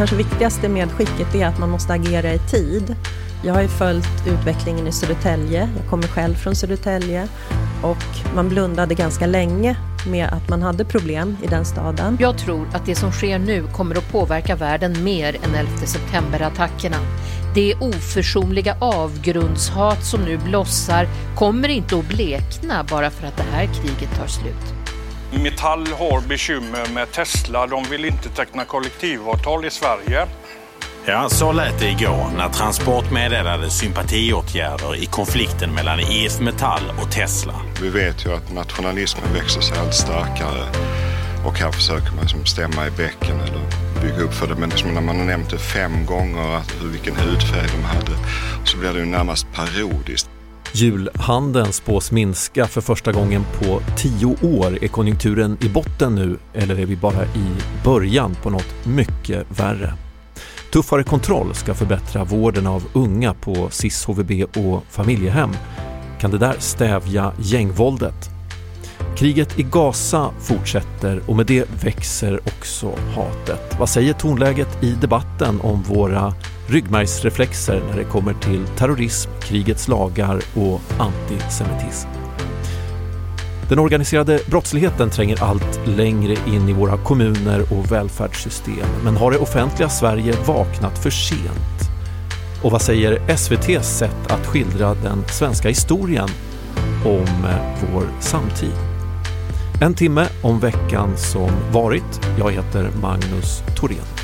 Kanske 0.00 0.16
viktigaste 0.16 0.68
medskicket 0.68 1.34
är 1.34 1.46
att 1.46 1.58
man 1.58 1.70
måste 1.70 1.92
agera 1.92 2.32
i 2.34 2.38
tid. 2.38 2.96
Jag 3.44 3.54
har 3.54 3.62
ju 3.62 3.68
följt 3.68 4.26
utvecklingen 4.26 4.86
i 4.86 4.92
Södertälje, 4.92 5.68
jag 5.76 5.90
kommer 5.90 6.06
själv 6.08 6.34
från 6.34 6.54
Södertälje 6.54 7.28
och 7.82 8.34
man 8.34 8.48
blundade 8.48 8.94
ganska 8.94 9.26
länge 9.26 9.76
med 10.06 10.28
att 10.28 10.48
man 10.48 10.62
hade 10.62 10.84
problem 10.84 11.36
i 11.42 11.46
den 11.46 11.64
staden. 11.64 12.16
Jag 12.20 12.38
tror 12.38 12.68
att 12.72 12.86
det 12.86 12.94
som 12.94 13.12
sker 13.12 13.38
nu 13.38 13.66
kommer 13.76 13.96
att 13.96 14.12
påverka 14.12 14.56
världen 14.56 15.04
mer 15.04 15.36
än 15.44 15.54
11 15.54 15.70
september-attackerna. 15.86 16.96
Det 17.54 17.74
oförsonliga 17.74 18.76
avgrundshat 18.80 20.04
som 20.04 20.20
nu 20.20 20.38
blossar 20.38 21.06
kommer 21.36 21.68
inte 21.68 21.98
att 21.98 22.08
blekna 22.08 22.84
bara 22.90 23.10
för 23.10 23.26
att 23.26 23.36
det 23.36 23.46
här 23.52 23.66
kriget 23.66 24.18
tar 24.18 24.26
slut. 24.26 24.79
Metall 25.32 25.86
har 25.86 26.28
bekymmer 26.28 26.94
med 26.94 27.12
Tesla. 27.12 27.66
De 27.66 27.84
vill 27.90 28.04
inte 28.04 28.28
teckna 28.28 28.64
kollektivavtal 28.64 29.64
i 29.64 29.70
Sverige. 29.70 30.26
Ja, 31.06 31.28
så 31.28 31.52
lät 31.52 31.78
det 31.80 31.90
igår 31.90 32.30
när 32.36 32.48
Transport 32.48 33.10
meddelade 33.10 33.70
sympatiåtgärder 33.70 34.94
i 35.02 35.06
konflikten 35.06 35.74
mellan 35.74 36.00
IF 36.00 36.40
Metall 36.40 36.92
och 37.02 37.10
Tesla. 37.10 37.54
Vi 37.82 37.88
vet 37.88 38.26
ju 38.26 38.34
att 38.34 38.52
nationalismen 38.52 39.32
växer 39.34 39.60
sig 39.60 39.78
allt 39.78 39.94
starkare 39.94 40.64
och 41.46 41.58
här 41.58 41.72
försöker 41.72 42.12
man 42.16 42.28
som 42.28 42.46
stämma 42.46 42.86
i 42.86 42.90
bäcken 42.90 43.40
eller 43.40 43.60
bygga 44.02 44.20
upp 44.20 44.34
för 44.34 44.46
det. 44.46 44.54
Men 44.54 44.68
liksom 44.70 44.94
när 44.94 45.00
man 45.00 45.18
har 45.18 45.24
nämnt 45.24 45.50
det 45.50 45.58
fem 45.58 46.06
gånger, 46.06 46.56
att 46.56 46.74
hur- 46.80 46.88
vilken 46.88 47.16
hudfärg 47.16 47.68
de 47.76 47.84
hade, 47.84 48.12
så 48.64 48.76
blir 48.78 48.92
det 48.92 48.98
ju 48.98 49.04
närmast 49.06 49.46
parodiskt. 49.54 50.30
Julhandeln 50.72 51.72
spås 51.72 52.12
minska 52.12 52.66
för 52.66 52.80
första 52.80 53.12
gången 53.12 53.44
på 53.58 53.80
tio 53.96 54.26
år. 54.26 54.84
Är 54.84 54.88
konjunkturen 54.88 55.58
i 55.60 55.68
botten 55.68 56.14
nu 56.14 56.38
eller 56.54 56.80
är 56.80 56.86
vi 56.86 56.96
bara 56.96 57.24
i 57.24 57.54
början 57.84 58.36
på 58.42 58.50
något 58.50 58.86
mycket 58.86 59.60
värre? 59.60 59.94
Tuffare 60.72 61.02
kontroll 61.02 61.54
ska 61.54 61.74
förbättra 61.74 62.24
vården 62.24 62.66
av 62.66 62.84
unga 62.92 63.34
på 63.34 63.68
SIS, 63.70 64.04
HVB 64.04 64.30
och 64.56 64.84
familjehem. 64.90 65.50
Kan 66.20 66.30
det 66.30 66.38
där 66.38 66.56
stävja 66.58 67.32
gängvåldet? 67.38 68.30
Kriget 69.16 69.58
i 69.58 69.62
Gaza 69.62 70.30
fortsätter 70.40 71.22
och 71.26 71.36
med 71.36 71.46
det 71.46 71.84
växer 71.84 72.40
också 72.46 72.92
hatet. 73.14 73.76
Vad 73.78 73.88
säger 73.88 74.12
tonläget 74.12 74.82
i 74.82 74.90
debatten 74.92 75.60
om 75.60 75.82
våra 75.82 76.34
ryggmärgsreflexer 76.70 77.82
när 77.90 77.96
det 77.96 78.04
kommer 78.04 78.34
till 78.34 78.66
terrorism, 78.66 79.30
krigets 79.40 79.88
lagar 79.88 80.40
och 80.54 80.80
antisemitism? 80.98 82.08
Den 83.68 83.78
organiserade 83.78 84.40
brottsligheten 84.46 85.10
tränger 85.10 85.42
allt 85.42 85.80
längre 85.86 86.36
in 86.46 86.68
i 86.68 86.72
våra 86.72 86.96
kommuner 86.96 87.60
och 87.72 87.92
välfärdssystem. 87.92 88.86
Men 89.04 89.16
har 89.16 89.30
det 89.30 89.38
offentliga 89.38 89.88
Sverige 89.88 90.34
vaknat 90.46 90.98
för 90.98 91.10
sent? 91.10 91.90
Och 92.62 92.70
vad 92.70 92.82
säger 92.82 93.30
SVTs 93.30 93.98
sätt 93.98 94.30
att 94.30 94.46
skildra 94.46 94.94
den 94.94 95.24
svenska 95.28 95.68
historien 95.68 96.28
om 97.04 97.44
eh, 97.44 97.90
vår 97.92 98.04
samtid? 98.20 98.74
En 99.82 99.94
timme 99.94 100.26
om 100.42 100.60
veckan 100.60 101.16
som 101.16 101.50
varit. 101.72 102.20
Jag 102.38 102.50
heter 102.50 102.90
Magnus 103.02 103.62
Thorén. 103.76 104.19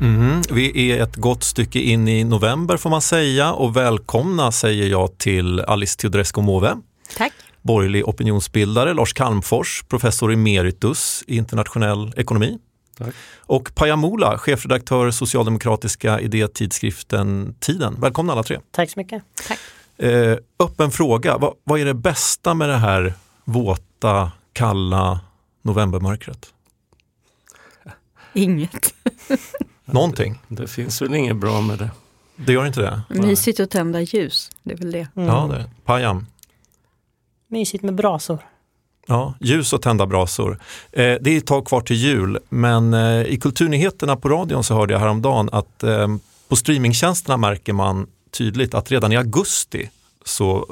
Mm, 0.00 0.42
vi 0.50 0.90
är 0.90 1.02
ett 1.02 1.16
gott 1.16 1.44
stycke 1.44 1.78
in 1.78 2.08
i 2.08 2.24
november 2.24 2.76
får 2.76 2.90
man 2.90 3.02
säga 3.02 3.52
och 3.52 3.76
välkomna 3.76 4.52
säger 4.52 4.88
jag 4.88 5.18
till 5.18 5.60
Alice 5.60 5.98
Teodorescu 5.98 6.40
Måwe. 6.40 6.76
Tack. 7.16 7.32
Borgerlig 7.62 8.08
opinionsbildare, 8.08 8.94
Lars 8.94 9.12
Calmfors, 9.12 9.84
professor 9.88 10.32
emeritus 10.32 11.24
i 11.26 11.36
internationell 11.36 12.12
ekonomi. 12.16 12.58
Tack. 12.98 13.14
Och 13.38 13.74
Paja 13.74 13.96
Mola, 13.96 14.38
chefredaktör 14.38 15.10
socialdemokratiska 15.10 16.20
idétidskriften 16.20 17.54
Tiden. 17.60 18.00
Välkomna 18.00 18.32
alla 18.32 18.42
tre. 18.42 18.60
Tack 18.70 18.90
så 18.90 19.00
mycket. 19.00 19.22
Eh, 19.96 20.36
öppen 20.58 20.90
fråga, 20.90 21.38
vad, 21.38 21.54
vad 21.64 21.80
är 21.80 21.84
det 21.84 21.94
bästa 21.94 22.54
med 22.54 22.68
det 22.68 22.76
här 22.76 23.14
våta, 23.44 24.32
kalla 24.52 25.20
novembermörkret? 25.62 26.46
Inget. 28.32 28.94
Någonting? 29.92 30.38
Det 30.48 30.66
finns 30.66 31.02
väl 31.02 31.14
inget 31.14 31.36
bra 31.36 31.60
med 31.60 31.78
det. 31.78 31.90
Det 32.36 32.52
gör 32.52 32.66
inte 32.66 32.80
det? 32.80 33.02
Mysigt 33.08 33.60
att 33.60 33.70
tända 33.70 34.00
ljus, 34.00 34.50
det 34.62 34.72
är 34.72 34.78
väl 34.78 34.92
det. 34.92 35.08
Mm. 35.16 35.28
Ja, 35.28 35.48
det. 35.52 35.70
Pajam. 35.84 36.26
Mysigt 37.48 37.84
med 37.84 37.94
brasor. 37.94 38.38
Ja, 39.06 39.34
ljus 39.40 39.72
och 39.72 39.82
tända 39.82 40.06
brasor. 40.06 40.58
Eh, 40.92 41.14
det 41.20 41.30
är 41.30 41.38
ett 41.38 41.46
tag 41.46 41.66
kvar 41.66 41.80
till 41.80 41.96
jul, 41.96 42.38
men 42.48 42.94
eh, 42.94 43.22
i 43.22 43.38
kulturnyheterna 43.42 44.16
på 44.16 44.28
radion 44.28 44.64
så 44.64 44.74
hörde 44.74 44.92
jag 44.92 45.00
häromdagen 45.00 45.48
att 45.52 45.82
eh, 45.82 46.08
på 46.48 46.56
streamingtjänsterna 46.56 47.36
märker 47.36 47.72
man 47.72 48.06
tydligt 48.30 48.74
att 48.74 48.90
redan 48.90 49.12
i 49.12 49.16
augusti 49.16 49.90
så 50.24 50.66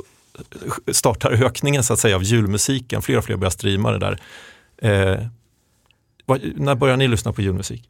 startar 0.92 1.30
ökningen 1.44 1.82
så 1.84 1.92
att 1.92 1.98
säga 1.98 2.16
av 2.16 2.22
julmusiken. 2.22 3.02
Fler 3.02 3.18
och 3.18 3.24
fler 3.24 3.36
börjar 3.36 3.50
streama 3.50 3.90
det 3.90 3.98
där. 3.98 4.20
Eh, 4.78 5.26
vad, 6.26 6.40
när 6.56 6.74
börjar 6.74 6.96
ni 6.96 7.08
lyssna 7.08 7.32
på 7.32 7.42
julmusik? 7.42 7.88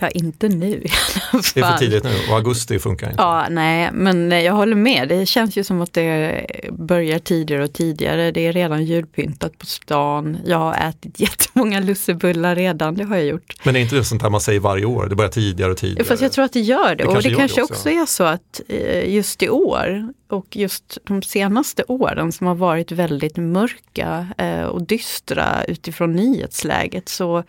Ja, 0.00 0.08
inte 0.08 0.48
nu 0.48 0.66
i 0.66 0.90
alla 1.32 1.42
fall. 1.42 1.42
Det 1.54 1.60
är 1.60 1.72
för 1.72 1.78
tidigt 1.78 2.04
nu 2.04 2.10
och 2.28 2.36
augusti 2.36 2.78
funkar 2.78 3.10
inte. 3.10 3.22
Ja, 3.22 3.46
nej, 3.50 3.90
men 3.92 4.30
jag 4.30 4.52
håller 4.52 4.76
med. 4.76 5.08
Det 5.08 5.26
känns 5.26 5.56
ju 5.56 5.64
som 5.64 5.80
att 5.80 5.92
det 5.92 6.46
börjar 6.72 7.18
tidigare 7.18 7.64
och 7.64 7.72
tidigare. 7.72 8.30
Det 8.30 8.46
är 8.46 8.52
redan 8.52 8.84
julpyntat 8.84 9.58
på 9.58 9.66
stan. 9.66 10.38
Jag 10.46 10.58
har 10.58 10.74
ätit 10.74 11.20
jättemånga 11.20 11.80
lussebullar 11.80 12.56
redan, 12.56 12.94
det 12.94 13.04
har 13.04 13.16
jag 13.16 13.26
gjort. 13.26 13.54
Men 13.64 13.76
är 13.76 13.80
inte 13.80 13.96
det 13.96 14.04
sånt 14.04 14.22
här 14.22 14.30
man 14.30 14.40
säger 14.40 14.60
varje 14.60 14.84
år? 14.84 15.06
Det 15.06 15.16
börjar 15.16 15.30
tidigare 15.30 15.70
och 15.70 15.78
tidigare. 15.78 16.04
Fast 16.04 16.22
jag 16.22 16.32
tror 16.32 16.44
att 16.44 16.52
det 16.52 16.60
gör 16.60 16.88
det. 16.88 16.94
Det 16.94 17.04
och 17.04 17.12
kanske 17.12 17.30
det 17.30 17.36
kanske 17.36 17.60
det 17.60 17.62
också. 17.62 17.74
också. 17.74 17.90
är 17.90 18.06
så 18.06 18.24
att 18.24 18.60
eh, 18.68 19.14
just 19.14 19.42
i 19.42 19.48
år 19.48 20.12
och 20.28 20.56
just 20.56 20.98
de 21.04 21.22
senaste 21.22 21.84
åren 21.88 22.32
som 22.32 22.46
har 22.46 22.54
varit 22.54 22.92
väldigt 22.92 23.36
mörka 23.36 24.26
eh, 24.38 24.62
och 24.62 24.82
dystra 24.82 25.64
utifrån 25.64 26.12
nyhetsläget 26.12 27.08
så 27.08 27.44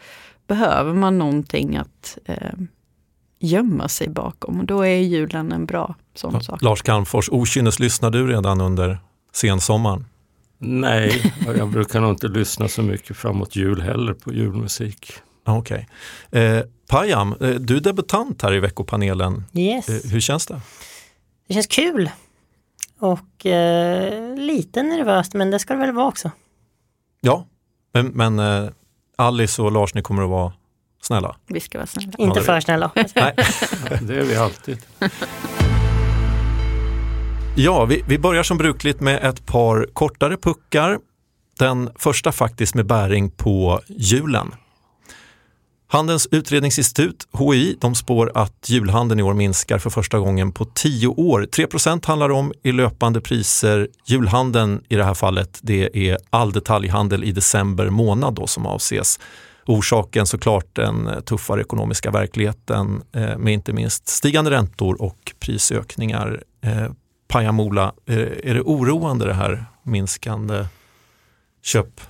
behöver 0.47 0.93
man 0.93 1.17
någonting 1.17 1.77
att 1.77 2.17
eh, 2.25 2.35
gömma 3.39 3.87
sig 3.87 4.09
bakom 4.09 4.59
och 4.59 4.65
då 4.65 4.85
är 4.85 4.97
julen 4.97 5.51
en 5.51 5.65
bra 5.65 5.95
sån 6.15 6.33
Ja, 6.33 6.39
sak. 6.39 6.61
Lars 6.61 6.81
Calmfors, 6.81 7.29
okynnes 7.29 7.79
lyssnar 7.79 8.11
du 8.11 8.27
redan 8.27 8.61
under 8.61 8.99
sensommaren? 9.33 10.05
Nej, 10.57 11.33
jag 11.57 11.69
brukar 11.69 12.01
nog 12.01 12.09
inte 12.11 12.27
lyssna 12.27 12.67
så 12.67 12.81
mycket 12.81 13.17
framåt 13.17 13.55
jul 13.55 13.81
heller 13.81 14.13
på 14.13 14.33
julmusik. 14.33 15.13
Okej. 15.45 15.87
Eh, 16.31 16.59
Payam, 16.89 17.35
eh, 17.41 17.49
du 17.49 17.77
är 17.77 17.81
debutant 17.81 18.41
här 18.41 18.53
i 18.53 18.59
veckopanelen. 18.59 19.43
Yes. 19.53 19.89
Eh, 19.89 20.11
hur 20.11 20.19
känns 20.19 20.45
det? 20.45 20.61
Det 21.47 21.53
känns 21.53 21.67
kul. 21.67 22.09
Och 22.99 23.45
eh, 23.45 24.35
lite 24.37 24.83
nervöst, 24.83 25.33
men 25.33 25.51
det 25.51 25.59
ska 25.59 25.73
det 25.73 25.79
väl 25.79 25.91
vara 25.91 26.07
också. 26.07 26.31
Ja, 27.21 27.45
men, 27.93 28.07
men 28.07 28.39
eh, 28.39 28.69
Alice 29.15 29.61
och 29.61 29.71
Lars, 29.71 29.93
ni 29.93 30.01
kommer 30.01 30.23
att 30.23 30.29
vara 30.29 30.53
snälla? 31.01 31.35
Vi 31.47 31.59
ska 31.59 31.77
vara 31.77 31.87
snälla. 31.87 32.11
Inte 32.17 32.41
för 32.41 32.59
snälla. 32.59 32.91
Nej. 32.95 33.05
Det 34.01 34.19
är 34.19 34.23
vi 34.23 34.35
alltid. 34.35 34.77
Ja, 37.55 37.85
vi, 37.85 38.03
vi 38.07 38.19
börjar 38.19 38.43
som 38.43 38.57
brukligt 38.57 38.99
med 38.99 39.23
ett 39.23 39.45
par 39.45 39.87
kortare 39.93 40.37
puckar. 40.37 40.99
Den 41.59 41.89
första 41.95 42.31
faktiskt 42.31 42.75
med 42.75 42.85
bäring 42.85 43.29
på 43.29 43.81
julen. 43.87 44.55
Handelns 45.87 46.27
utredningsinstitut, 46.31 47.27
HI, 47.37 47.77
de 47.81 47.95
spår 47.95 48.31
att 48.35 48.69
julhandeln 48.69 49.19
i 49.19 49.23
år 49.23 49.33
minskar 49.33 49.77
för 49.77 49.89
första 49.89 50.19
gången 50.19 50.51
på 50.51 50.65
tio 50.65 51.07
år. 51.07 51.47
3% 51.51 52.07
handlar 52.07 52.29
om 52.29 52.53
i 52.63 52.71
löpande 52.71 53.21
priser. 53.21 53.87
Julhandeln 54.05 54.83
i 54.89 54.95
det 54.95 55.03
här 55.03 55.13
fallet, 55.13 55.59
det 55.61 56.09
är 56.09 56.17
all 56.29 56.51
detaljhandel 56.51 57.23
i 57.23 57.31
december 57.31 57.89
månad 57.89 58.33
då 58.33 58.47
som 58.47 58.65
avses. 58.65 59.19
Orsaken 59.65 60.25
såklart 60.25 60.75
den 60.75 61.09
tuffare 61.25 61.61
ekonomiska 61.61 62.11
verkligheten 62.11 63.01
eh, 63.11 63.37
med 63.37 63.53
inte 63.53 63.73
minst 63.73 64.07
stigande 64.07 64.51
räntor 64.51 65.01
och 65.01 65.33
prisökningar. 65.39 66.43
Eh, 66.61 66.91
Pajamola, 67.27 67.93
eh, 68.05 68.17
är 68.17 68.53
det 68.53 68.61
oroande 68.61 69.25
det 69.25 69.33
här 69.33 69.65
minskande 69.83 70.65
köp 71.63 72.01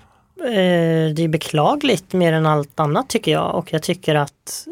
Eh, 0.44 1.14
det 1.14 1.24
är 1.24 1.28
beklagligt 1.28 2.14
mer 2.14 2.34
än 2.34 2.46
allt 2.46 2.80
annat 2.80 3.10
tycker 3.10 3.32
jag 3.32 3.56
och 3.56 3.74
jag 3.74 3.84
tycker 3.84 4.16
att 4.16 4.68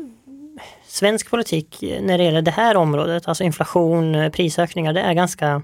svensk 0.88 1.30
politik 1.30 1.84
när 2.02 2.18
det 2.18 2.24
gäller 2.24 2.42
det 2.42 2.52
här 2.52 2.76
området, 2.76 3.28
alltså 3.28 3.44
inflation, 3.44 4.16
eh, 4.16 4.32
prisökningar, 4.32 4.94
det 4.94 5.02
är 5.02 5.14
ganska 5.14 5.62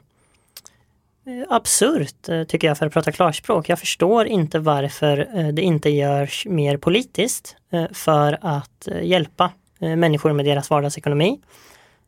eh, 1.25 1.43
absurt 1.49 2.47
tycker 2.47 2.67
jag 2.67 2.77
för 2.77 2.85
att 2.85 2.93
prata 2.93 3.11
klarspråk. 3.11 3.69
Jag 3.69 3.79
förstår 3.79 4.25
inte 4.25 4.59
varför 4.59 5.17
det 5.51 5.61
inte 5.61 5.89
görs 5.89 6.45
mer 6.45 6.77
politiskt 6.77 7.55
för 7.91 8.37
att 8.41 8.87
hjälpa 9.01 9.51
människor 9.79 10.33
med 10.33 10.45
deras 10.45 10.69
vardagsekonomi. 10.69 11.39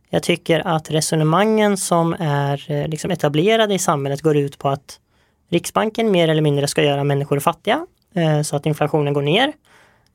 Jag 0.09 0.23
tycker 0.23 0.67
att 0.67 0.91
resonemangen 0.91 1.77
som 1.77 2.15
är 2.19 2.87
liksom 2.87 3.11
etablerade 3.11 3.73
i 3.73 3.79
samhället 3.79 4.21
går 4.21 4.37
ut 4.37 4.57
på 4.57 4.69
att 4.69 4.99
Riksbanken 5.51 6.11
mer 6.11 6.27
eller 6.27 6.41
mindre 6.41 6.67
ska 6.67 6.83
göra 6.83 7.03
människor 7.03 7.39
fattiga 7.39 7.85
eh, 8.15 8.41
så 8.41 8.55
att 8.55 8.65
inflationen 8.65 9.13
går 9.13 9.21
ner. 9.21 9.53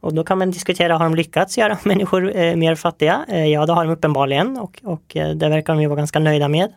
Och 0.01 0.15
då 0.15 0.25
kan 0.25 0.39
man 0.39 0.51
diskutera, 0.51 0.97
har 0.97 1.05
de 1.05 1.15
lyckats 1.15 1.59
göra 1.59 1.79
människor 1.85 2.37
eh, 2.37 2.57
mer 2.57 2.75
fattiga? 2.75 3.25
Eh, 3.29 3.47
ja, 3.47 3.67
det 3.67 3.73
har 3.73 3.85
de 3.85 3.93
uppenbarligen 3.93 4.59
och, 4.59 4.81
och 4.85 5.17
eh, 5.17 5.31
det 5.31 5.49
verkar 5.49 5.73
de 5.75 5.83
ju 5.83 5.89
vara 5.89 5.97
ganska 5.97 6.19
nöjda 6.19 6.49
med. 6.49 6.73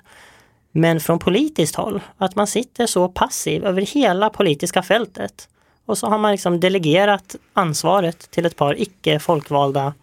Men 0.71 0.99
från 0.99 1.19
politiskt 1.19 1.75
håll, 1.75 2.01
att 2.17 2.35
man 2.35 2.47
sitter 2.47 2.85
så 2.85 3.09
passiv 3.09 3.65
över 3.65 3.81
hela 3.81 4.29
politiska 4.29 4.83
fältet 4.83 5.47
och 5.85 5.97
så 5.97 6.07
har 6.07 6.17
man 6.17 6.31
liksom 6.31 6.59
delegerat 6.59 7.35
ansvaret 7.53 8.31
till 8.31 8.45
ett 8.45 8.55
par 8.55 8.81
icke 8.81 9.19
folkvalda 9.19 9.93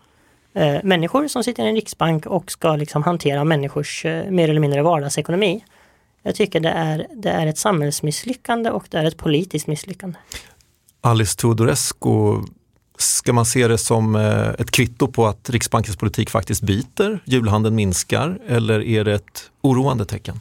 eh, 0.54 0.76
människor 0.82 1.28
som 1.28 1.44
sitter 1.44 1.64
i 1.64 1.68
en 1.68 1.74
riksbank 1.74 2.26
och 2.26 2.50
ska 2.50 2.76
liksom 2.76 3.02
hantera 3.02 3.44
människors 3.44 4.04
eh, 4.04 4.30
mer 4.30 4.48
eller 4.48 4.60
mindre 4.60 4.82
vardagsekonomi. 4.82 5.64
Jag 6.26 6.34
tycker 6.34 6.60
det 6.60 6.70
är, 6.70 7.06
det 7.14 7.30
är 7.30 7.46
ett 7.46 7.58
samhällsmisslyckande 7.58 8.70
och 8.70 8.86
det 8.90 8.98
är 8.98 9.04
ett 9.04 9.16
politiskt 9.16 9.66
misslyckande. 9.66 10.18
Alice 11.00 11.36
Teodorescu, 11.36 12.42
ska 12.98 13.32
man 13.32 13.46
se 13.46 13.68
det 13.68 13.78
som 13.78 14.16
eh, 14.16 14.48
ett 14.48 14.70
kvitto 14.70 15.08
på 15.08 15.26
att 15.26 15.50
Riksbankens 15.50 15.96
politik 15.96 16.30
faktiskt 16.30 16.62
biter, 16.62 17.22
julhandeln 17.24 17.74
minskar 17.76 18.38
eller 18.46 18.80
är 18.80 19.04
det 19.04 19.14
ett 19.14 19.50
oroande 19.60 20.04
tecken? 20.04 20.40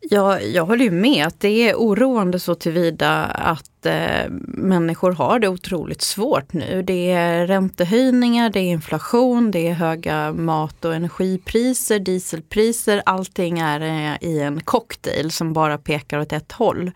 Ja, 0.00 0.40
jag 0.40 0.66
håller 0.66 0.84
ju 0.84 0.90
med 0.90 1.26
att 1.26 1.40
det 1.40 1.68
är 1.68 1.74
oroande 1.74 2.40
så 2.40 2.54
tillvida 2.54 3.24
att 3.24 3.70
eh, 3.86 4.30
människor 4.48 5.12
har 5.12 5.38
det 5.38 5.48
otroligt 5.48 6.02
svårt 6.02 6.52
nu. 6.52 6.82
Det 6.82 7.10
är 7.10 7.46
räntehöjningar, 7.46 8.50
det 8.50 8.60
är 8.60 8.70
inflation, 8.70 9.50
det 9.50 9.68
är 9.68 9.72
höga 9.72 10.32
mat 10.32 10.84
och 10.84 10.94
energipriser, 10.94 11.98
dieselpriser. 11.98 13.02
Allting 13.06 13.58
är 13.58 13.80
eh, 13.80 14.28
i 14.28 14.40
en 14.40 14.60
cocktail 14.60 15.30
som 15.30 15.52
bara 15.52 15.78
pekar 15.78 16.18
åt 16.18 16.32
ett 16.32 16.52
håll. 16.52 16.92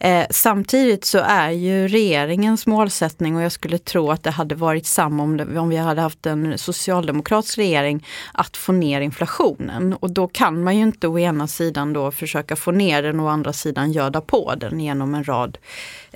Eh, 0.00 0.26
samtidigt 0.30 1.04
så 1.04 1.18
är 1.18 1.50
ju 1.50 1.88
regeringens 1.88 2.66
målsättning 2.66 3.36
och 3.36 3.42
jag 3.42 3.52
skulle 3.52 3.78
tro 3.78 4.10
att 4.10 4.22
det 4.22 4.30
hade 4.30 4.54
varit 4.54 4.86
samma 4.86 5.22
om, 5.22 5.36
det, 5.36 5.58
om 5.58 5.68
vi 5.68 5.76
hade 5.76 6.00
haft 6.00 6.26
en 6.26 6.58
socialdemokratisk 6.58 7.58
regering, 7.58 8.06
att 8.32 8.56
få 8.56 8.72
ner 8.72 9.00
inflationen. 9.00 9.94
Och 9.94 10.10
då 10.10 10.28
kan 10.28 10.62
man 10.62 10.76
ju 10.76 10.82
inte 10.82 11.08
å 11.08 11.18
ena 11.18 11.46
sidan 11.46 11.92
då 11.92 12.10
försöka 12.10 12.56
få 12.56 12.70
ner 12.70 13.02
den 13.02 13.20
och 13.20 13.26
å 13.26 13.28
andra 13.28 13.52
sidan 13.52 13.92
göda 13.92 14.20
på 14.20 14.54
den 14.54 14.80
genom 14.80 15.14
en 15.14 15.24
rad 15.24 15.58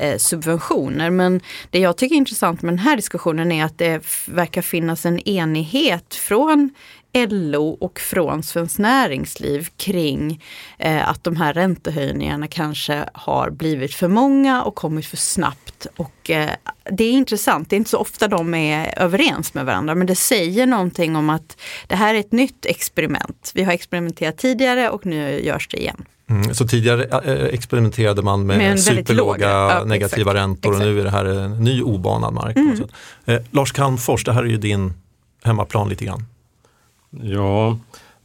eh, 0.02 0.16
subventioner. 0.16 1.10
Men 1.10 1.40
det 1.70 1.78
jag 1.78 1.96
tycker 1.96 2.14
är 2.14 2.18
intressant 2.18 2.62
med 2.62 2.72
den 2.72 2.78
här 2.78 2.96
diskussionen 2.96 3.52
är 3.52 3.64
att 3.64 3.78
det 3.78 4.02
verkar 4.26 4.62
finnas 4.62 5.06
en 5.06 5.28
enighet 5.28 6.14
från 6.14 6.70
LO 7.14 7.68
och 7.80 8.00
från 8.00 8.42
Svenskt 8.42 8.78
Näringsliv 8.78 9.68
kring 9.76 10.42
eh, 10.78 11.08
att 11.08 11.24
de 11.24 11.36
här 11.36 11.52
räntehöjningarna 11.52 12.46
kanske 12.46 13.04
har 13.14 13.50
blivit 13.50 13.94
för 13.94 14.08
många 14.08 14.62
och 14.62 14.74
kommit 14.74 15.06
för 15.06 15.16
snabbt. 15.16 15.86
Och 15.96 16.30
eh, 16.30 16.50
det 16.90 17.04
är 17.04 17.12
intressant, 17.12 17.70
det 17.70 17.76
är 17.76 17.78
inte 17.78 17.90
så 17.90 17.98
ofta 17.98 18.28
de 18.28 18.54
är 18.54 18.98
överens 18.98 19.54
med 19.54 19.66
varandra 19.66 19.94
men 19.94 20.06
det 20.06 20.16
säger 20.16 20.66
någonting 20.66 21.16
om 21.16 21.30
att 21.30 21.60
det 21.86 21.96
här 21.96 22.14
är 22.14 22.20
ett 22.20 22.32
nytt 22.32 22.66
experiment. 22.66 23.52
Vi 23.54 23.62
har 23.62 23.72
experimenterat 23.72 24.38
tidigare 24.38 24.90
och 24.90 25.06
nu 25.06 25.40
görs 25.40 25.68
det 25.68 25.76
igen. 25.76 26.04
Mm, 26.32 26.54
så 26.54 26.66
tidigare 26.66 27.04
äh, 27.04 27.54
experimerade 27.54 28.22
man 28.22 28.46
med, 28.46 28.58
med 28.58 28.80
superlåga 28.80 29.50
ja, 29.50 29.84
negativa 29.84 30.30
exakt, 30.30 30.36
räntor 30.36 30.70
och 30.70 30.76
exakt. 30.76 30.86
nu 30.86 31.00
är 31.00 31.04
det 31.04 31.10
här 31.10 31.24
en 31.24 31.64
ny 31.64 31.82
obanad 31.82 32.34
mark. 32.34 32.56
Mm. 32.56 32.84
Eh, 33.24 33.40
Lars 33.50 33.72
Calmfors, 33.72 34.24
det 34.24 34.32
här 34.32 34.42
är 34.42 34.46
ju 34.46 34.56
din 34.56 34.92
hemmaplan 35.44 35.88
lite 35.88 36.04
grann. 36.04 36.24
Ja, 37.10 37.78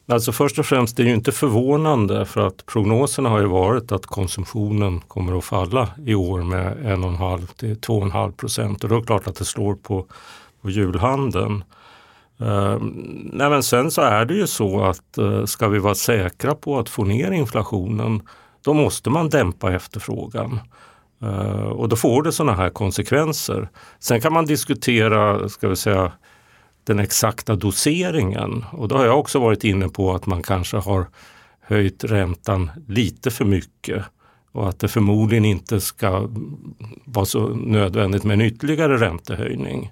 alltså 0.07 0.31
först 0.31 0.59
och 0.59 0.65
främst 0.65 0.97
det 0.97 1.03
är 1.03 1.07
ju 1.07 1.13
inte 1.13 1.31
förvånande 1.31 2.25
för 2.25 2.47
att 2.47 2.65
prognoserna 2.65 3.29
har 3.29 3.39
ju 3.39 3.47
varit 3.47 3.91
att 3.91 4.05
konsumtionen 4.05 4.99
kommer 4.99 5.37
att 5.37 5.45
falla 5.45 5.89
i 6.05 6.15
år 6.15 6.43
med 6.43 6.77
1,5 6.77 7.47
till 7.57 7.75
2,5 7.75 8.31
procent 8.31 8.83
och 8.83 8.89
då 8.89 8.95
är 8.95 8.99
det 8.99 9.05
klart 9.05 9.27
att 9.27 9.35
det 9.35 9.45
slår 9.45 9.75
på, 9.75 10.05
på 10.61 10.69
julhandeln. 10.69 11.63
Uh, 12.41 12.77
nej 13.31 13.49
men 13.49 13.63
sen 13.63 13.91
så 13.91 14.01
är 14.01 14.25
det 14.25 14.33
ju 14.33 14.47
så 14.47 14.83
att 14.83 15.17
uh, 15.17 15.45
ska 15.45 15.67
vi 15.67 15.79
vara 15.79 15.95
säkra 15.95 16.55
på 16.55 16.79
att 16.79 16.89
få 16.89 17.03
ner 17.03 17.31
inflationen 17.31 18.21
då 18.61 18.73
måste 18.73 19.09
man 19.09 19.29
dämpa 19.29 19.73
efterfrågan. 19.73 20.59
Uh, 21.23 21.67
och 21.67 21.89
då 21.89 21.95
får 21.95 22.23
det 22.23 22.31
sådana 22.31 22.57
här 22.57 22.69
konsekvenser. 22.69 23.69
Sen 23.99 24.21
kan 24.21 24.33
man 24.33 24.45
diskutera, 24.45 25.49
ska 25.49 25.67
vi 25.67 25.75
säga, 25.75 26.11
den 26.83 26.99
exakta 26.99 27.55
doseringen. 27.55 28.65
Och 28.71 28.87
då 28.87 28.97
har 28.97 29.05
jag 29.05 29.19
också 29.19 29.39
varit 29.39 29.63
inne 29.63 29.89
på 29.89 30.13
att 30.13 30.25
man 30.25 30.43
kanske 30.43 30.77
har 30.77 31.05
höjt 31.61 32.03
räntan 32.03 32.71
lite 32.87 33.31
för 33.31 33.45
mycket 33.45 34.03
och 34.51 34.69
att 34.69 34.79
det 34.79 34.87
förmodligen 34.87 35.45
inte 35.45 35.81
ska 35.81 36.29
vara 37.05 37.25
så 37.25 37.47
nödvändigt 37.47 38.23
med 38.23 38.33
en 38.33 38.41
ytterligare 38.41 38.97
räntehöjning. 38.97 39.91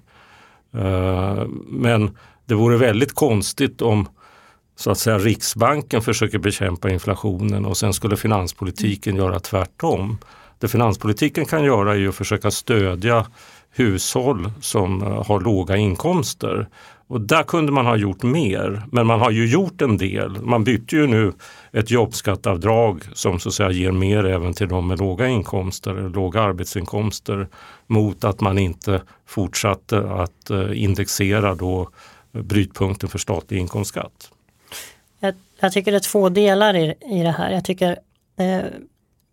Ehm, 0.72 1.64
men 1.68 2.16
det 2.46 2.54
vore 2.54 2.76
väldigt 2.76 3.14
konstigt 3.14 3.82
om 3.82 4.08
så 4.76 4.90
att 4.90 4.98
säga 4.98 5.18
Riksbanken 5.18 6.02
försöker 6.02 6.38
bekämpa 6.38 6.90
inflationen 6.90 7.64
och 7.64 7.76
sen 7.76 7.92
skulle 7.92 8.16
finanspolitiken 8.16 9.16
göra 9.16 9.40
tvärtom. 9.40 10.18
Det 10.58 10.68
finanspolitiken 10.68 11.44
kan 11.44 11.64
göra 11.64 11.96
är 11.96 12.08
att 12.08 12.14
försöka 12.14 12.50
stödja 12.50 13.26
hushåll 13.70 14.50
som 14.60 15.02
eh, 15.02 15.26
har 15.26 15.40
låga 15.40 15.76
inkomster. 15.76 16.68
Och 17.08 17.20
där 17.20 17.42
kunde 17.42 17.72
man 17.72 17.86
ha 17.86 17.96
gjort 17.96 18.22
mer, 18.22 18.82
men 18.92 19.06
man 19.06 19.20
har 19.20 19.30
ju 19.30 19.46
gjort 19.46 19.82
en 19.82 19.96
del. 19.96 20.42
Man 20.42 20.64
bytte 20.64 20.96
ju 20.96 21.06
nu 21.06 21.32
ett 21.72 21.90
jobbskattavdrag 21.90 23.02
som 23.12 23.38
så 23.38 23.48
att 23.48 23.54
säga 23.54 23.70
ger 23.70 23.92
mer 23.92 24.26
även 24.26 24.54
till 24.54 24.68
de 24.68 24.88
med 24.88 24.98
låga 24.98 25.28
inkomster, 25.28 26.10
låga 26.14 26.42
arbetsinkomster 26.42 27.48
mot 27.86 28.24
att 28.24 28.40
man 28.40 28.58
inte 28.58 29.02
fortsatte 29.26 30.10
att 30.10 30.50
eh, 30.50 30.82
indexera 30.82 31.54
då 31.54 31.88
brytpunkten 32.42 33.08
för 33.08 33.18
statlig 33.18 33.58
inkomstskatt. 33.58 34.30
Jag, 35.20 35.34
jag 35.60 35.72
tycker 35.72 35.90
det 35.92 35.98
är 35.98 36.10
två 36.10 36.28
delar 36.28 36.76
i, 36.76 36.94
i 37.00 37.22
det 37.22 37.30
här. 37.30 37.50
Jag 37.50 37.64
tycker 37.64 37.98
eh, 38.36 38.64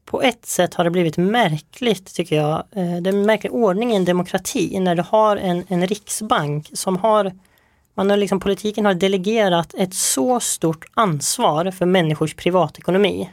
på 0.06 0.22
ett 0.22 0.46
sätt 0.46 0.74
har 0.74 0.84
det 0.84 0.92
blivit 0.92 1.18
märkligt 1.18 2.16
tycker 2.16 2.36
jag. 2.36 2.64
Eh, 2.72 3.02
det 3.02 3.10
är 3.10 3.14
en 3.14 3.26
märklig 3.26 3.54
ordning 3.54 3.92
i 3.92 3.96
en 3.96 4.06
demokrati 4.06 4.80
när 4.80 4.96
du 4.96 5.04
har 5.10 5.38
en, 5.38 5.64
en 5.68 5.88
riksbank 5.88 6.70
som 6.74 6.98
har 6.98 7.32
man 7.96 8.10
har 8.10 8.18
liksom, 8.18 8.40
politiken 8.40 8.86
har 8.86 8.94
delegerat 8.94 9.74
ett 9.74 9.94
så 9.94 10.40
stort 10.40 10.86
ansvar 10.94 11.72
för 11.72 11.86
människors 11.86 12.36
privatekonomi 12.36 13.30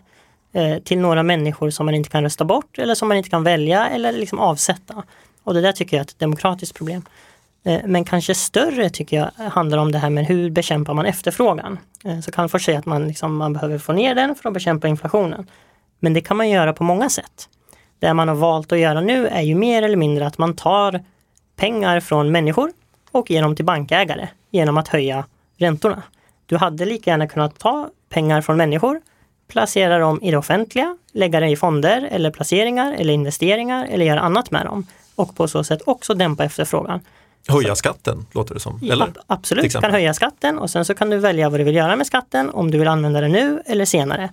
eh, 0.52 0.78
till 0.78 0.98
några 0.98 1.22
människor 1.22 1.70
som 1.70 1.86
man 1.86 1.94
inte 1.94 2.10
kan 2.10 2.22
rösta 2.22 2.44
bort 2.44 2.78
eller 2.78 2.94
som 2.94 3.08
man 3.08 3.16
inte 3.16 3.30
kan 3.30 3.42
välja 3.42 3.88
eller 3.88 4.12
liksom 4.12 4.38
avsätta. 4.38 5.02
Och 5.42 5.54
det 5.54 5.60
där 5.60 5.72
tycker 5.72 5.96
jag 5.96 6.04
är 6.04 6.08
ett 6.08 6.18
demokratiskt 6.18 6.76
problem. 6.76 7.02
Eh, 7.64 7.80
men 7.84 8.04
kanske 8.04 8.34
större 8.34 8.90
tycker 8.90 9.16
jag 9.16 9.44
handlar 9.44 9.78
om 9.78 9.92
det 9.92 9.98
här 9.98 10.10
med 10.10 10.26
hur 10.26 10.50
bekämpar 10.50 10.94
man 10.94 11.06
efterfrågan. 11.06 11.78
Eh, 12.04 12.20
så 12.20 12.48
först 12.48 12.64
säga 12.64 12.78
att 12.78 12.86
man, 12.86 13.08
liksom, 13.08 13.36
man 13.36 13.52
behöver 13.52 13.78
få 13.78 13.92
ner 13.92 14.14
den 14.14 14.34
för 14.34 14.48
att 14.48 14.54
bekämpa 14.54 14.88
inflationen. 14.88 15.46
Men 15.98 16.14
det 16.14 16.20
kan 16.20 16.36
man 16.36 16.50
göra 16.50 16.72
på 16.72 16.84
många 16.84 17.10
sätt. 17.10 17.48
Det 17.98 18.14
man 18.14 18.28
har 18.28 18.34
valt 18.34 18.72
att 18.72 18.78
göra 18.78 19.00
nu 19.00 19.26
är 19.26 19.42
ju 19.42 19.54
mer 19.54 19.82
eller 19.82 19.96
mindre 19.96 20.26
att 20.26 20.38
man 20.38 20.56
tar 20.56 21.04
pengar 21.56 22.00
från 22.00 22.32
människor 22.32 22.72
och 23.10 23.30
ger 23.30 23.42
dem 23.42 23.56
till 23.56 23.64
bankägare 23.64 24.28
genom 24.50 24.76
att 24.76 24.88
höja 24.88 25.24
räntorna. 25.56 26.02
Du 26.46 26.56
hade 26.56 26.84
lika 26.84 27.10
gärna 27.10 27.28
kunnat 27.28 27.58
ta 27.58 27.88
pengar 28.08 28.40
från 28.40 28.56
människor, 28.56 29.00
placera 29.48 29.98
dem 29.98 30.22
i 30.22 30.30
det 30.30 30.36
offentliga, 30.36 30.96
lägga 31.12 31.40
dem 31.40 31.48
i 31.48 31.56
fonder 31.56 32.08
eller 32.10 32.30
placeringar 32.30 32.92
eller 32.92 33.14
investeringar 33.14 33.86
eller 33.90 34.06
göra 34.06 34.20
annat 34.20 34.50
med 34.50 34.66
dem 34.66 34.86
och 35.14 35.36
på 35.36 35.48
så 35.48 35.64
sätt 35.64 35.82
också 35.86 36.14
dämpa 36.14 36.44
efterfrågan. 36.44 37.00
Höja 37.48 37.74
skatten 37.74 38.26
låter 38.32 38.54
det 38.54 38.60
som. 38.60 38.80
Eller? 38.82 39.12
Ja, 39.14 39.22
absolut, 39.26 39.72
du 39.72 39.80
kan 39.80 39.90
höja 39.90 40.14
skatten 40.14 40.58
och 40.58 40.70
sen 40.70 40.84
så 40.84 40.94
kan 40.94 41.10
du 41.10 41.18
välja 41.18 41.48
vad 41.48 41.60
du 41.60 41.64
vill 41.64 41.74
göra 41.74 41.96
med 41.96 42.06
skatten, 42.06 42.50
om 42.50 42.70
du 42.70 42.78
vill 42.78 42.88
använda 42.88 43.20
den 43.20 43.32
nu 43.32 43.62
eller 43.66 43.84
senare. 43.84 44.30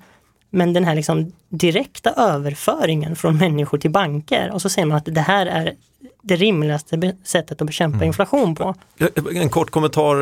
Men 0.49 0.73
den 0.73 0.83
här 0.83 0.95
liksom 0.95 1.31
direkta 1.49 2.09
överföringen 2.09 3.15
från 3.15 3.37
människor 3.37 3.77
till 3.77 3.91
banker 3.91 4.51
och 4.51 4.61
så 4.61 4.69
säger 4.69 4.85
man 4.85 4.97
att 4.97 5.05
det 5.05 5.21
här 5.21 5.45
är 5.45 5.73
det 6.21 6.35
rimligaste 6.35 7.15
sättet 7.23 7.61
att 7.61 7.67
bekämpa 7.67 7.95
mm. 7.95 8.07
inflation 8.07 8.55
på. 8.55 8.75
En 9.33 9.49
kort 9.49 9.69
kommentar 9.69 10.15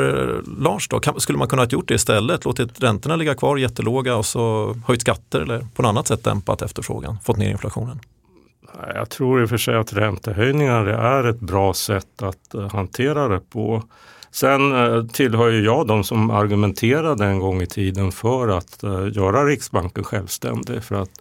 Lars 0.61 0.87
då, 0.87 1.01
skulle 1.17 1.37
man 1.37 1.47
kunna 1.47 1.61
ha 1.61 1.67
gjort 1.67 1.87
det 1.87 1.93
istället? 1.93 2.45
Låtit 2.45 2.83
räntorna 2.83 3.15
ligga 3.15 3.35
kvar 3.35 3.57
jättelåga 3.57 4.15
och 4.15 4.25
så 4.25 4.75
höjt 4.87 5.01
skatter 5.01 5.39
eller 5.39 5.67
på 5.75 5.81
något 5.81 5.89
annat 5.89 6.07
sätt 6.07 6.23
dämpat 6.23 6.61
efterfrågan, 6.61 7.17
fått 7.23 7.37
ner 7.37 7.49
inflationen? 7.49 7.99
Jag 8.95 9.09
tror 9.09 9.41
i 9.41 9.45
och 9.45 9.49
för 9.49 9.57
sig 9.57 9.75
att 9.75 9.93
räntehöjningar 9.93 10.85
är 10.85 11.23
ett 11.23 11.39
bra 11.39 11.73
sätt 11.73 12.23
att 12.23 12.53
eh, 12.53 12.71
hantera 12.71 13.27
det 13.27 13.39
på. 13.39 13.83
Sen 14.31 14.71
eh, 14.71 15.05
tillhör 15.05 15.49
ju 15.49 15.65
jag 15.65 15.87
de 15.87 16.03
som 16.03 16.31
argumenterade 16.31 17.25
en 17.25 17.39
gång 17.39 17.61
i 17.61 17.67
tiden 17.67 18.11
för 18.11 18.47
att 18.47 18.83
eh, 18.83 19.07
göra 19.11 19.45
Riksbanken 19.45 20.03
självständig. 20.03 20.83
För 20.83 20.95
att 20.95 21.11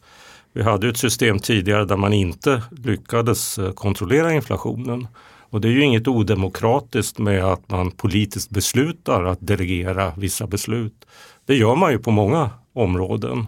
vi 0.53 0.63
hade 0.63 0.89
ett 0.89 0.97
system 0.97 1.39
tidigare 1.39 1.85
där 1.85 1.97
man 1.97 2.13
inte 2.13 2.63
lyckades 2.71 3.59
kontrollera 3.75 4.33
inflationen. 4.33 5.07
Och 5.51 5.61
det 5.61 5.69
är 5.69 5.73
ju 5.73 5.83
inget 5.83 6.09
odemokratiskt 6.09 7.19
med 7.19 7.45
att 7.45 7.71
man 7.71 7.91
politiskt 7.91 8.51
beslutar 8.51 9.25
att 9.25 9.39
delegera 9.41 10.13
vissa 10.17 10.47
beslut. 10.47 11.07
Det 11.47 11.55
gör 11.55 11.75
man 11.75 11.93
ju 11.93 11.99
på 11.99 12.11
många 12.11 12.51
områden. 12.73 13.47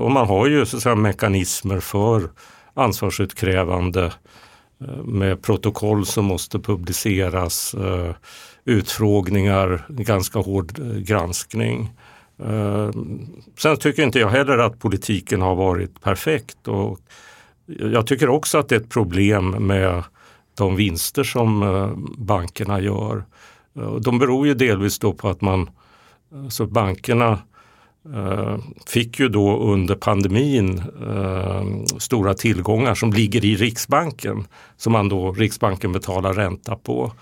Och 0.00 0.10
man 0.10 0.26
har 0.26 0.46
ju 0.46 0.66
så 0.66 0.76
att 0.76 0.82
säga, 0.82 0.94
mekanismer 0.94 1.80
för 1.80 2.30
ansvarsutkrävande 2.80 4.12
eh, 4.80 5.04
med 5.04 5.42
protokoll 5.42 6.06
som 6.06 6.24
måste 6.24 6.58
publiceras, 6.58 7.74
eh, 7.74 8.14
utfrågningar, 8.64 9.86
ganska 9.88 10.38
hård 10.38 10.78
eh, 10.78 10.86
granskning. 10.86 11.90
Sen 13.58 13.76
tycker 13.76 14.02
inte 14.02 14.18
jag 14.18 14.28
heller 14.28 14.58
att 14.58 14.78
politiken 14.78 15.40
har 15.40 15.54
varit 15.54 16.00
perfekt. 16.00 16.68
Och 16.68 17.00
jag 17.66 18.06
tycker 18.06 18.28
också 18.28 18.58
att 18.58 18.68
det 18.68 18.74
är 18.74 18.80
ett 18.80 18.90
problem 18.90 19.50
med 19.50 20.02
de 20.56 20.76
vinster 20.76 21.24
som 21.24 21.64
bankerna 22.18 22.80
gör. 22.80 23.24
De 24.00 24.18
beror 24.18 24.46
ju 24.46 24.54
delvis 24.54 24.98
då 24.98 25.12
på 25.12 25.28
att 25.28 25.40
man, 25.40 25.70
så 26.48 26.66
bankerna 26.66 27.38
fick 28.86 29.20
ju 29.20 29.28
då 29.28 29.58
under 29.58 29.94
pandemin 29.94 30.78
eh, 30.78 31.96
stora 31.98 32.34
tillgångar 32.34 32.94
som 32.94 33.12
ligger 33.12 33.44
i 33.44 33.56
Riksbanken 33.56 34.46
som 34.76 34.92
man 34.92 35.08
då 35.08 35.32
Riksbanken 35.32 35.92
betalar 35.92 36.32
ränta 36.32 36.76
på. 36.76 37.12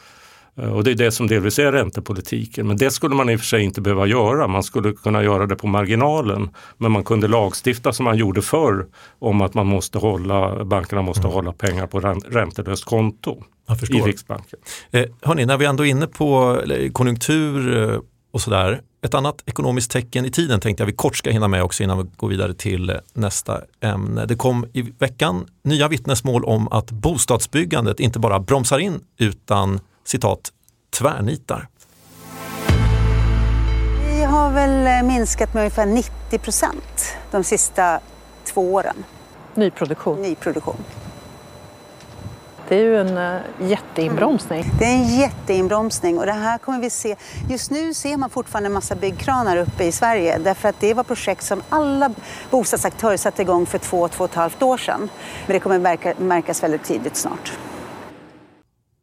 Eh, 0.58 0.72
och 0.72 0.84
det 0.84 0.90
är 0.90 0.94
det 0.94 1.10
som 1.10 1.26
delvis 1.26 1.58
är 1.58 1.72
räntepolitiken. 1.72 2.66
Men 2.66 2.76
det 2.76 2.90
skulle 2.90 3.14
man 3.14 3.30
i 3.30 3.36
och 3.36 3.40
för 3.40 3.46
sig 3.46 3.62
inte 3.62 3.80
behöva 3.80 4.06
göra. 4.06 4.46
Man 4.46 4.62
skulle 4.62 4.92
kunna 4.92 5.22
göra 5.22 5.46
det 5.46 5.56
på 5.56 5.66
marginalen. 5.66 6.50
Men 6.76 6.92
man 6.92 7.04
kunde 7.04 7.28
lagstifta 7.28 7.92
som 7.92 8.04
man 8.04 8.16
gjorde 8.16 8.42
förr 8.42 8.86
om 9.18 9.40
att 9.40 9.54
man 9.54 9.66
måste 9.66 9.98
hålla, 9.98 10.64
bankerna 10.64 11.02
måste 11.02 11.22
mm. 11.22 11.32
hålla 11.32 11.52
pengar 11.52 11.86
på 11.86 12.00
räntelöst 12.30 12.84
konto 12.84 13.44
i 13.90 14.00
Riksbanken. 14.00 14.58
Eh, 14.90 15.04
hörni, 15.22 15.46
när 15.46 15.56
vi 15.56 15.66
ändå 15.66 15.86
är 15.86 15.90
inne 15.90 16.06
på 16.06 16.60
konjunktur 16.92 17.82
eh, 17.92 18.00
och 18.38 18.42
sådär. 18.42 18.80
Ett 19.04 19.14
annat 19.14 19.42
ekonomiskt 19.46 19.90
tecken 19.90 20.24
i 20.24 20.30
tiden 20.30 20.60
tänkte 20.60 20.82
jag 20.82 20.86
vi 20.86 20.92
kort 20.92 21.16
ska 21.16 21.30
hinna 21.30 21.48
med 21.48 21.62
också 21.62 21.82
innan 21.82 21.98
vi 21.98 22.04
går 22.16 22.28
vidare 22.28 22.54
till 22.54 22.98
nästa 23.12 23.60
ämne. 23.80 24.26
Det 24.26 24.36
kom 24.36 24.66
i 24.72 24.82
veckan 24.82 25.46
nya 25.62 25.88
vittnesmål 25.88 26.44
om 26.44 26.68
att 26.68 26.90
bostadsbyggandet 26.90 28.00
inte 28.00 28.18
bara 28.18 28.40
bromsar 28.40 28.78
in 28.78 29.00
utan 29.18 29.80
citat 30.04 30.52
tvärnitar. 30.98 31.68
Vi 34.06 34.22
har 34.22 34.50
väl 34.50 35.04
minskat 35.04 35.54
med 35.54 35.60
ungefär 35.60 35.86
90 35.86 36.38
procent 36.38 37.16
de 37.30 37.44
sista 37.44 38.00
två 38.44 38.74
åren. 38.74 39.04
Nyproduktion? 39.54 40.22
Nyproduktion. 40.22 40.76
Det 42.68 42.74
är 42.74 42.82
ju 42.82 42.96
en 42.96 43.18
uh, 43.18 43.70
jätteinbromsning. 43.70 44.64
Det 44.78 44.84
är 44.84 44.94
en 44.94 45.18
jätteinbromsning 45.18 46.18
och 46.18 46.26
det 46.26 46.32
här 46.32 46.58
kommer 46.58 46.80
vi 46.80 46.90
se. 46.90 47.16
Just 47.50 47.70
nu 47.70 47.94
ser 47.94 48.16
man 48.16 48.30
fortfarande 48.30 48.66
en 48.66 48.72
massa 48.72 48.94
byggkranar 48.94 49.56
uppe 49.56 49.84
i 49.84 49.92
Sverige 49.92 50.38
därför 50.38 50.68
att 50.68 50.80
det 50.80 50.94
var 50.94 51.04
projekt 51.04 51.44
som 51.44 51.62
alla 51.68 52.14
bostadsaktörer 52.50 53.16
satte 53.16 53.42
igång 53.42 53.66
för 53.66 53.78
två, 53.78 54.08
två 54.08 54.24
och 54.24 54.30
ett 54.30 54.36
halvt 54.36 54.62
år 54.62 54.76
sedan. 54.78 55.08
Men 55.46 55.54
det 55.54 55.60
kommer 55.60 55.78
märka, 55.78 56.14
märkas 56.18 56.62
väldigt 56.62 56.84
tidigt 56.84 57.16
snart. 57.16 57.52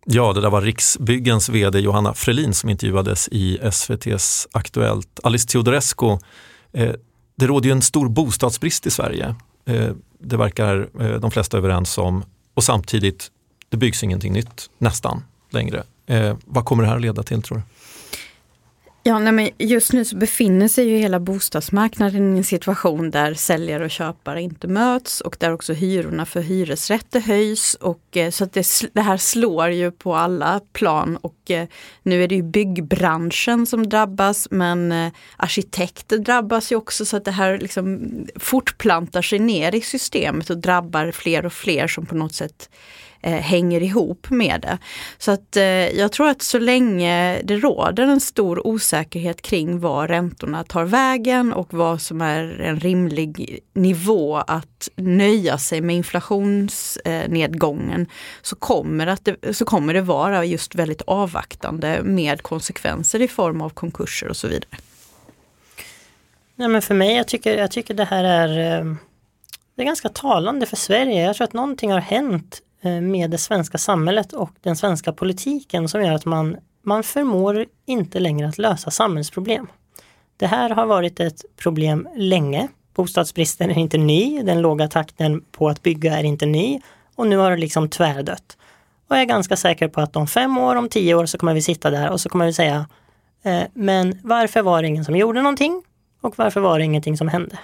Ja, 0.05 0.33
det 0.33 0.41
där 0.41 0.49
var 0.49 0.61
Riksbyggens 0.61 1.49
vd 1.49 1.79
Johanna 1.79 2.13
Frelin 2.13 2.53
som 2.53 2.69
intervjuades 2.69 3.29
i 3.31 3.57
SVTs 3.71 4.47
Aktuellt. 4.51 5.19
Alice 5.23 5.47
Teodorescu, 5.47 6.17
eh, 6.73 6.91
det 7.35 7.47
råder 7.47 7.65
ju 7.65 7.71
en 7.71 7.81
stor 7.81 8.09
bostadsbrist 8.09 8.85
i 8.85 8.91
Sverige. 8.91 9.35
Eh, 9.65 9.89
det 10.19 10.37
verkar 10.37 10.89
eh, 10.99 11.19
de 11.19 11.31
flesta 11.31 11.57
överens 11.57 11.97
om 11.97 12.23
och 12.53 12.63
samtidigt 12.63 13.31
det 13.75 13.79
byggs 13.79 14.03
ingenting 14.03 14.33
nytt 14.33 14.69
nästan 14.77 15.23
längre. 15.49 15.83
Eh, 16.05 16.37
vad 16.45 16.65
kommer 16.65 16.83
det 16.83 16.89
här 16.89 16.95
att 16.95 17.01
leda 17.01 17.23
till 17.23 17.41
tror 17.41 17.57
du? 17.57 17.63
Ja, 19.07 19.19
nej, 19.19 19.33
men 19.33 19.49
just 19.57 19.93
nu 19.93 20.05
så 20.05 20.15
befinner 20.15 20.67
sig 20.67 20.89
ju 20.89 20.97
hela 20.97 21.19
bostadsmarknaden 21.19 22.35
i 22.35 22.37
en 22.37 22.43
situation 22.43 23.11
där 23.11 23.33
säljare 23.33 23.83
och 23.83 23.91
köpare 23.91 24.41
inte 24.41 24.67
möts 24.67 25.21
och 25.21 25.37
där 25.39 25.53
också 25.53 25.73
hyrorna 25.73 26.25
för 26.25 26.41
hyresrätter 26.41 27.19
höjs. 27.19 27.73
Och, 27.73 28.17
eh, 28.17 28.29
så 28.29 28.43
att 28.43 28.53
det, 28.53 28.67
det, 28.93 29.01
här 29.01 29.17
slår 29.17 29.69
ju 29.69 29.91
på 29.91 30.15
alla 30.15 30.61
plan 30.73 31.17
och 31.17 31.51
eh, 31.51 31.67
nu 32.03 32.23
är 32.23 32.27
det 32.27 32.35
ju 32.35 32.43
byggbranschen 32.43 33.65
som 33.65 33.89
drabbas 33.89 34.47
men 34.51 34.91
eh, 34.91 35.11
arkitekter 35.37 36.17
drabbas 36.17 36.71
ju 36.71 36.75
också 36.75 37.05
så 37.05 37.17
att 37.17 37.25
det 37.25 37.31
här 37.31 37.57
liksom 37.57 38.09
fortplantar 38.35 39.21
sig 39.21 39.39
ner 39.39 39.75
i 39.75 39.81
systemet 39.81 40.49
och 40.49 40.57
drabbar 40.57 41.11
fler 41.11 41.45
och 41.45 41.53
fler 41.53 41.87
som 41.87 42.05
på 42.05 42.15
något 42.15 42.33
sätt 42.33 42.69
eh, 43.25 43.31
hänger 43.31 43.83
ihop 43.83 44.29
med 44.29 44.61
det. 44.61 44.77
Så 45.17 45.31
att 45.31 45.57
eh, 45.57 45.63
jag 45.97 46.11
tror 46.11 46.27
att 46.27 46.41
så 46.41 46.59
länge 46.59 47.41
det 47.43 47.57
råder 47.57 48.03
en 48.03 48.19
stor 48.19 48.67
osäkerhet 48.67 49.41
kring 49.41 49.79
var 49.79 50.07
räntorna 50.07 50.63
tar 50.63 50.83
vägen 50.83 51.53
och 51.53 51.73
vad 51.73 52.01
som 52.01 52.21
är 52.21 52.61
en 52.61 52.79
rimlig 52.79 53.59
nivå 53.73 54.35
att 54.35 54.89
nöja 54.95 55.57
sig 55.57 55.81
med 55.81 55.95
inflationsnedgången 55.95 58.01
eh, 58.01 58.07
så, 58.41 58.55
kommer 58.55 59.07
att 59.07 59.25
det, 59.25 59.55
så 59.55 59.65
kommer 59.65 59.93
det 59.93 60.01
vara 60.01 60.45
just 60.45 60.75
väldigt 60.75 61.01
avvaktande 61.01 61.99
med 62.03 62.41
konsekvenser 62.41 63.21
i 63.21 63.27
form 63.27 63.61
av 63.61 63.69
konkurser 63.69 64.27
och 64.27 64.37
så 64.37 64.47
vidare. 64.47 64.69
Nej, 66.55 66.67
men 66.67 66.81
för 66.81 66.95
mig, 66.95 67.15
jag 67.15 67.27
tycker, 67.27 67.57
jag 67.57 67.71
tycker 67.71 67.93
det 67.93 68.05
här 68.05 68.23
är 68.23 68.79
eh, 68.79 68.85
det 69.75 69.81
är 69.81 69.85
ganska 69.85 70.09
talande 70.09 70.65
för 70.65 70.75
Sverige. 70.75 71.21
Jag 71.21 71.35
tror 71.35 71.45
att 71.45 71.53
någonting 71.53 71.91
har 71.91 71.99
hänt 71.99 72.61
Eh, 72.85 73.01
med 73.01 73.31
det 73.31 73.37
svenska 73.37 73.77
samhället 73.77 74.33
och 74.33 74.51
den 74.61 74.75
svenska 74.75 75.13
politiken 75.13 75.89
som 75.89 76.03
gör 76.03 76.11
att 76.11 76.25
man, 76.25 76.57
man 76.81 77.03
förmår 77.03 77.65
inte 77.85 78.19
längre 78.19 78.47
att 78.47 78.57
lösa 78.57 78.91
samhällsproblem. 78.91 79.67
Det 80.37 80.47
här 80.47 80.69
har 80.69 80.85
varit 80.85 81.19
ett 81.19 81.45
problem 81.57 82.07
länge. 82.15 82.67
Bostadsbristen 82.93 83.71
är 83.71 83.77
inte 83.77 83.97
ny, 83.97 84.43
den 84.43 84.61
låga 84.61 84.87
takten 84.87 85.41
på 85.51 85.69
att 85.69 85.81
bygga 85.81 86.17
är 86.17 86.23
inte 86.23 86.45
ny 86.45 86.81
och 87.15 87.27
nu 87.27 87.37
har 87.37 87.51
det 87.51 87.57
liksom 87.57 87.89
tvärdött. 87.89 88.57
Och 89.07 89.15
jag 89.15 89.21
är 89.21 89.25
ganska 89.25 89.55
säker 89.55 89.87
på 89.87 90.01
att 90.01 90.15
om 90.15 90.27
fem 90.27 90.57
år, 90.57 90.75
om 90.75 90.89
tio 90.89 91.15
år 91.15 91.25
så 91.25 91.37
kommer 91.37 91.53
vi 91.53 91.61
sitta 91.61 91.89
där 91.89 92.11
och 92.11 92.21
så 92.21 92.29
kommer 92.29 92.45
vi 92.45 92.53
säga 92.53 92.85
eh, 93.43 93.63
men 93.73 94.19
varför 94.23 94.61
var 94.61 94.81
det 94.81 94.87
ingen 94.87 95.05
som 95.05 95.15
gjorde 95.15 95.41
någonting? 95.41 95.83
Och 96.21 96.37
varför 96.37 96.61
var 96.61 96.79
det 96.79 96.85
ingenting 96.85 97.17
som 97.17 97.27
hände? 97.27 97.57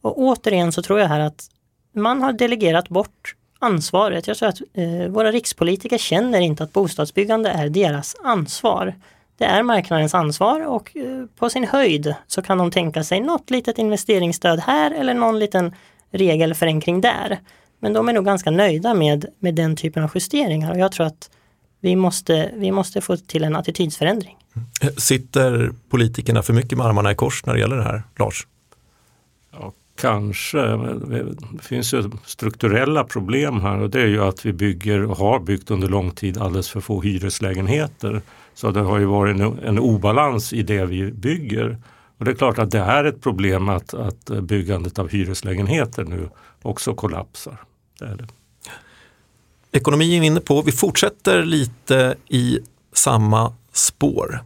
Och 0.00 0.18
återigen 0.18 0.72
så 0.72 0.82
tror 0.82 1.00
jag 1.00 1.08
här 1.08 1.20
att 1.20 1.46
man 1.92 2.22
har 2.22 2.32
delegerat 2.32 2.88
bort 2.88 3.34
ansvaret. 3.58 4.26
Jag 4.26 4.36
tror 4.36 4.48
att 4.48 4.60
eh, 4.74 5.08
våra 5.08 5.32
rikspolitiker 5.32 5.98
känner 5.98 6.40
inte 6.40 6.64
att 6.64 6.72
bostadsbyggande 6.72 7.50
är 7.50 7.68
deras 7.68 8.16
ansvar. 8.24 8.94
Det 9.38 9.44
är 9.44 9.62
marknadens 9.62 10.14
ansvar 10.14 10.66
och 10.66 10.96
eh, 10.96 11.24
på 11.38 11.50
sin 11.50 11.64
höjd 11.64 12.14
så 12.26 12.42
kan 12.42 12.58
de 12.58 12.70
tänka 12.70 13.04
sig 13.04 13.20
något 13.20 13.50
litet 13.50 13.78
investeringsstöd 13.78 14.60
här 14.60 14.90
eller 14.90 15.14
någon 15.14 15.38
liten 15.38 15.74
regelförenkling 16.10 17.00
där. 17.00 17.38
Men 17.80 17.92
de 17.92 18.08
är 18.08 18.12
nog 18.12 18.24
ganska 18.24 18.50
nöjda 18.50 18.94
med, 18.94 19.26
med 19.38 19.54
den 19.54 19.76
typen 19.76 20.04
av 20.04 20.10
justeringar 20.14 20.72
och 20.72 20.78
jag 20.78 20.92
tror 20.92 21.06
att 21.06 21.30
vi 21.80 21.96
måste, 21.96 22.50
vi 22.54 22.70
måste 22.70 23.00
få 23.00 23.16
till 23.16 23.44
en 23.44 23.56
attitydsförändring. 23.56 24.36
Mm. 24.56 24.68
Eh, 24.82 24.96
sitter 24.96 25.72
politikerna 25.88 26.42
för 26.42 26.52
mycket 26.52 26.78
med 26.78 26.86
armarna 26.86 27.12
i 27.12 27.14
kors 27.14 27.46
när 27.46 27.54
det 27.54 27.60
gäller 27.60 27.76
det 27.76 27.84
här, 27.84 28.02
Lars? 28.18 28.46
Kanske. 30.00 30.58
Det 30.58 31.36
finns 31.62 31.94
ju 31.94 32.10
strukturella 32.24 33.04
problem 33.04 33.60
här 33.60 33.80
och 33.80 33.90
det 33.90 34.00
är 34.00 34.06
ju 34.06 34.24
att 34.24 34.46
vi 34.46 34.52
bygger 34.52 35.04
och 35.04 35.16
har 35.16 35.40
byggt 35.40 35.70
under 35.70 35.88
lång 35.88 36.10
tid 36.10 36.38
alldeles 36.38 36.68
för 36.68 36.80
få 36.80 37.00
hyreslägenheter. 37.00 38.22
Så 38.54 38.70
det 38.70 38.80
har 38.80 38.98
ju 38.98 39.04
varit 39.04 39.40
en, 39.40 39.58
en 39.58 39.78
obalans 39.78 40.52
i 40.52 40.62
det 40.62 40.84
vi 40.84 41.12
bygger. 41.12 41.78
Och 42.18 42.24
det 42.24 42.30
är 42.30 42.34
klart 42.34 42.58
att 42.58 42.70
det 42.70 42.78
är 42.78 43.04
ett 43.04 43.22
problem 43.22 43.68
att, 43.68 43.94
att 43.94 44.30
byggandet 44.42 44.98
av 44.98 45.08
hyreslägenheter 45.08 46.04
nu 46.04 46.28
också 46.62 46.94
kollapsar. 46.94 47.56
Det 47.98 48.04
är 48.04 48.16
det. 48.16 48.26
Ekonomi 49.72 50.16
är 50.16 50.20
vi 50.20 50.26
inne 50.26 50.40
på. 50.40 50.62
Vi 50.62 50.72
fortsätter 50.72 51.42
lite 51.44 52.14
i 52.28 52.58
samma 52.92 53.54
spår. 53.72 54.40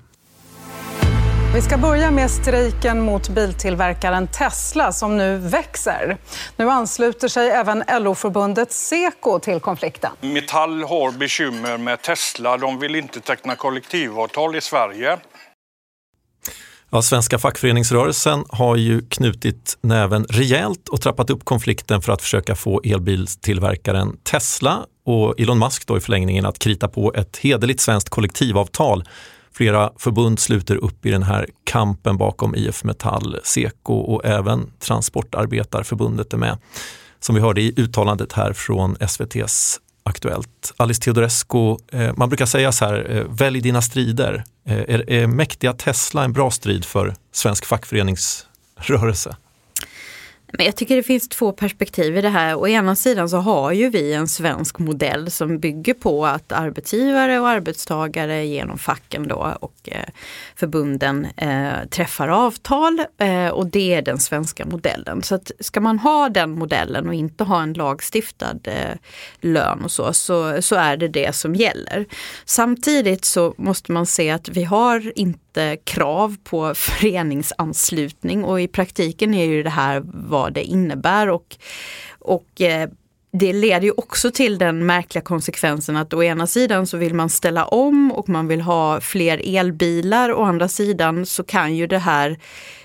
Vi 1.54 1.62
ska 1.62 1.78
börja 1.78 2.10
med 2.10 2.30
strejken 2.30 3.00
mot 3.00 3.28
biltillverkaren 3.28 4.26
Tesla 4.26 4.92
som 4.92 5.16
nu 5.16 5.38
växer. 5.38 6.16
Nu 6.56 6.70
ansluter 6.70 7.28
sig 7.28 7.50
även 7.50 7.84
LO-förbundet 8.00 8.72
Seko 8.72 9.38
till 9.38 9.60
konflikten. 9.60 10.10
Metall 10.20 10.82
har 10.82 11.18
bekymmer 11.18 11.78
med 11.78 12.02
Tesla. 12.02 12.56
De 12.56 12.78
vill 12.78 12.94
inte 12.94 13.20
teckna 13.20 13.56
kollektivavtal 13.56 14.56
i 14.56 14.60
Sverige. 14.60 15.18
Ja, 16.90 17.02
svenska 17.02 17.38
fackföreningsrörelsen 17.38 18.44
har 18.48 18.76
ju 18.76 19.00
knutit 19.08 19.78
näven 19.80 20.24
rejält 20.24 20.88
och 20.88 21.00
trappat 21.00 21.30
upp 21.30 21.44
konflikten 21.44 22.02
för 22.02 22.12
att 22.12 22.22
försöka 22.22 22.54
få 22.54 22.80
elbilstillverkaren 22.84 24.16
Tesla 24.22 24.86
och 25.06 25.40
Elon 25.40 25.58
Musk 25.58 25.86
då 25.86 25.96
i 25.96 26.00
förlängningen 26.00 26.46
att 26.46 26.58
krita 26.58 26.88
på 26.88 27.14
ett 27.14 27.36
hederligt 27.36 27.80
svenskt 27.80 28.08
kollektivavtal. 28.08 29.04
Flera 29.54 29.92
förbund 29.96 30.38
sluter 30.38 30.76
upp 30.76 31.06
i 31.06 31.10
den 31.10 31.22
här 31.22 31.46
kampen 31.64 32.16
bakom 32.16 32.54
IF 32.54 32.84
Metall, 32.84 33.38
Seko 33.44 33.94
och 33.94 34.24
även 34.24 34.70
Transportarbetarförbundet 34.78 36.32
är 36.32 36.38
med. 36.38 36.58
Som 37.20 37.34
vi 37.34 37.40
hörde 37.40 37.60
i 37.60 37.74
uttalandet 37.76 38.32
här 38.32 38.52
från 38.52 38.96
SVTs 39.00 39.80
Aktuellt. 40.04 40.72
Alice 40.76 41.02
Teodorescu, 41.02 41.76
eh, 41.92 42.12
man 42.16 42.28
brukar 42.28 42.46
säga 42.46 42.72
så 42.72 42.84
här, 42.84 43.10
eh, 43.10 43.24
välj 43.28 43.60
dina 43.60 43.82
strider. 43.82 44.44
Eh, 44.66 44.78
är, 44.78 45.10
är 45.10 45.26
mäktiga 45.26 45.72
Tesla 45.72 46.24
en 46.24 46.32
bra 46.32 46.50
strid 46.50 46.84
för 46.84 47.14
svensk 47.32 47.64
fackföreningsrörelse? 47.64 49.36
Men 50.58 50.66
jag 50.66 50.76
tycker 50.76 50.96
det 50.96 51.02
finns 51.02 51.28
två 51.28 51.52
perspektiv 51.52 52.16
i 52.16 52.20
det 52.20 52.28
här. 52.28 52.56
Å 52.56 52.68
ena 52.68 52.96
sidan 52.96 53.28
så 53.28 53.36
har 53.36 53.72
ju 53.72 53.90
vi 53.90 54.12
en 54.12 54.28
svensk 54.28 54.78
modell 54.78 55.30
som 55.30 55.58
bygger 55.58 55.94
på 55.94 56.26
att 56.26 56.52
arbetsgivare 56.52 57.40
och 57.40 57.48
arbetstagare 57.48 58.44
genom 58.44 58.78
facken 58.78 59.28
då 59.28 59.56
och 59.60 59.74
eh, 59.84 60.08
förbunden 60.56 61.26
eh, 61.36 61.88
träffar 61.90 62.28
avtal 62.28 63.04
eh, 63.18 63.48
och 63.48 63.66
det 63.66 63.94
är 63.94 64.02
den 64.02 64.18
svenska 64.18 64.66
modellen. 64.66 65.22
Så 65.22 65.34
att 65.34 65.50
ska 65.60 65.80
man 65.80 65.98
ha 65.98 66.28
den 66.28 66.50
modellen 66.50 67.08
och 67.08 67.14
inte 67.14 67.44
ha 67.44 67.62
en 67.62 67.72
lagstiftad 67.72 68.58
eh, 68.64 68.96
lön 69.40 69.80
och 69.84 69.90
så, 69.90 70.12
så, 70.12 70.62
så 70.62 70.74
är 70.76 70.96
det 70.96 71.08
det 71.08 71.34
som 71.34 71.54
gäller. 71.54 72.06
Samtidigt 72.44 73.24
så 73.24 73.54
måste 73.56 73.92
man 73.92 74.06
se 74.06 74.30
att 74.30 74.48
vi 74.48 74.64
har 74.64 75.12
inte 75.18 75.41
krav 75.84 76.36
på 76.44 76.74
föreningsanslutning. 76.76 78.44
Och 78.44 78.60
i 78.60 78.68
praktiken 78.68 79.34
är 79.34 79.44
ju 79.44 79.62
det 79.62 79.70
här 79.70 80.02
vad 80.04 80.52
det 80.52 80.64
innebär. 80.64 81.28
Och, 81.28 81.56
och 82.18 82.60
eh, 82.60 82.88
det 83.34 83.52
leder 83.52 83.86
ju 83.86 83.92
också 83.96 84.30
till 84.30 84.58
den 84.58 84.86
märkliga 84.86 85.22
konsekvensen 85.22 85.96
att 85.96 86.14
å 86.14 86.22
ena 86.22 86.46
sidan 86.46 86.86
så 86.86 86.96
vill 86.96 87.14
man 87.14 87.30
ställa 87.30 87.64
om 87.64 88.12
och 88.12 88.28
man 88.28 88.48
vill 88.48 88.60
ha 88.60 89.00
fler 89.00 89.58
elbilar. 89.58 90.32
Å 90.32 90.42
andra 90.42 90.68
sidan 90.68 91.26
så 91.26 91.44
kan 91.44 91.76
ju 91.76 91.86
det 91.86 91.98
här 91.98 92.38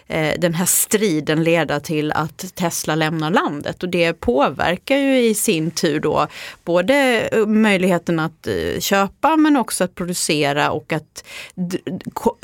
eh, 0.08 0.39
den 0.39 0.54
här 0.54 0.66
striden 0.66 1.44
leda 1.44 1.80
till 1.80 2.12
att 2.12 2.56
Tesla 2.56 2.96
lämnar 2.96 3.32
landet 3.32 3.84
och 3.84 3.89
det 3.89 4.13
påverkar 4.13 4.98
ju 4.98 5.20
i 5.20 5.36
sin 5.36 5.72
tur 5.72 6.00
då 6.00 6.27
både 6.63 7.22
eh, 7.32 7.46
möjligheten 7.46 8.20
att 8.20 8.48
eh, 8.48 8.80
köpa 8.80 9.38
men 9.38 9.58
också 9.58 9.84
att 9.84 9.96
producera 9.96 10.72
och 10.72 10.94
att 10.94 11.24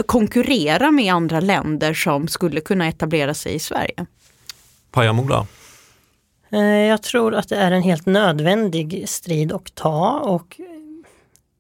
konkurrera 0.06 0.92
med 0.92 1.14
andra 1.14 1.40
länder 1.40 1.94
som 1.94 2.28
skulle 2.28 2.62
kunna 2.62 2.88
etablera 2.88 3.34
sig 3.34 3.54
i 3.56 3.60
Sverige. 3.60 4.06
Pajamola? 4.92 5.48
Jag 6.90 7.02
tror 7.02 7.36
att 7.36 7.50
det 7.50 7.56
är 7.56 7.72
en 7.72 7.84
helt 7.84 8.06
nödvändig 8.06 9.10
strid 9.10 9.52
att 9.52 9.76
ta 9.76 10.20
och 10.20 10.60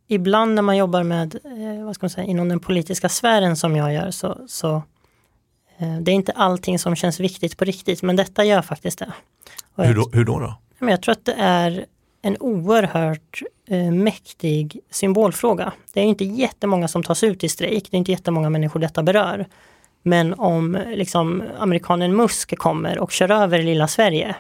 ibland 0.07 0.55
när 0.55 0.61
man 0.61 0.77
jobbar 0.77 1.03
med, 1.03 1.39
vad 1.85 1.95
ska 1.95 2.03
man 2.03 2.09
säga, 2.09 2.27
inom 2.27 2.49
den 2.49 2.59
politiska 2.59 3.09
sfären 3.09 3.55
som 3.55 3.75
jag 3.75 3.93
gör 3.93 4.11
så, 4.11 4.37
så 4.47 4.83
Eh, 5.77 5.97
det 6.01 6.11
är 6.11 6.15
inte 6.15 6.31
allting 6.31 6.79
som 6.79 6.95
känns 6.95 7.19
viktigt 7.19 7.57
på 7.57 7.65
riktigt, 7.65 8.01
men 8.01 8.15
detta 8.15 8.43
gör 8.43 8.61
faktiskt 8.61 8.99
det. 8.99 9.13
hur, 9.75 9.95
då, 9.95 10.09
hur 10.13 10.25
då? 10.25 10.39
då? 10.39 10.57
Jag 10.89 11.01
tror 11.01 11.11
att 11.11 11.25
det 11.25 11.35
är 11.37 11.85
en 12.21 12.37
oerhört 12.39 13.41
eh, 13.67 13.91
mäktig 13.91 14.79
symbolfråga. 14.89 15.71
Det 15.93 15.99
är 15.99 16.03
inte 16.03 16.25
jättemånga 16.25 16.87
som 16.87 17.03
tas 17.03 17.23
ut 17.23 17.43
i 17.43 17.49
strejk, 17.49 17.87
det 17.91 17.95
är 17.95 17.99
inte 17.99 18.11
jättemånga 18.11 18.49
människor 18.49 18.79
detta 18.79 19.03
berör. 19.03 19.45
Men 20.03 20.33
om 20.33 20.77
liksom, 20.87 21.43
amerikanen 21.57 22.15
Musk 22.15 22.57
kommer 22.57 22.99
och 22.99 23.11
kör 23.11 23.31
över 23.31 23.63
lilla 23.63 23.87
Sverige, 23.87 24.35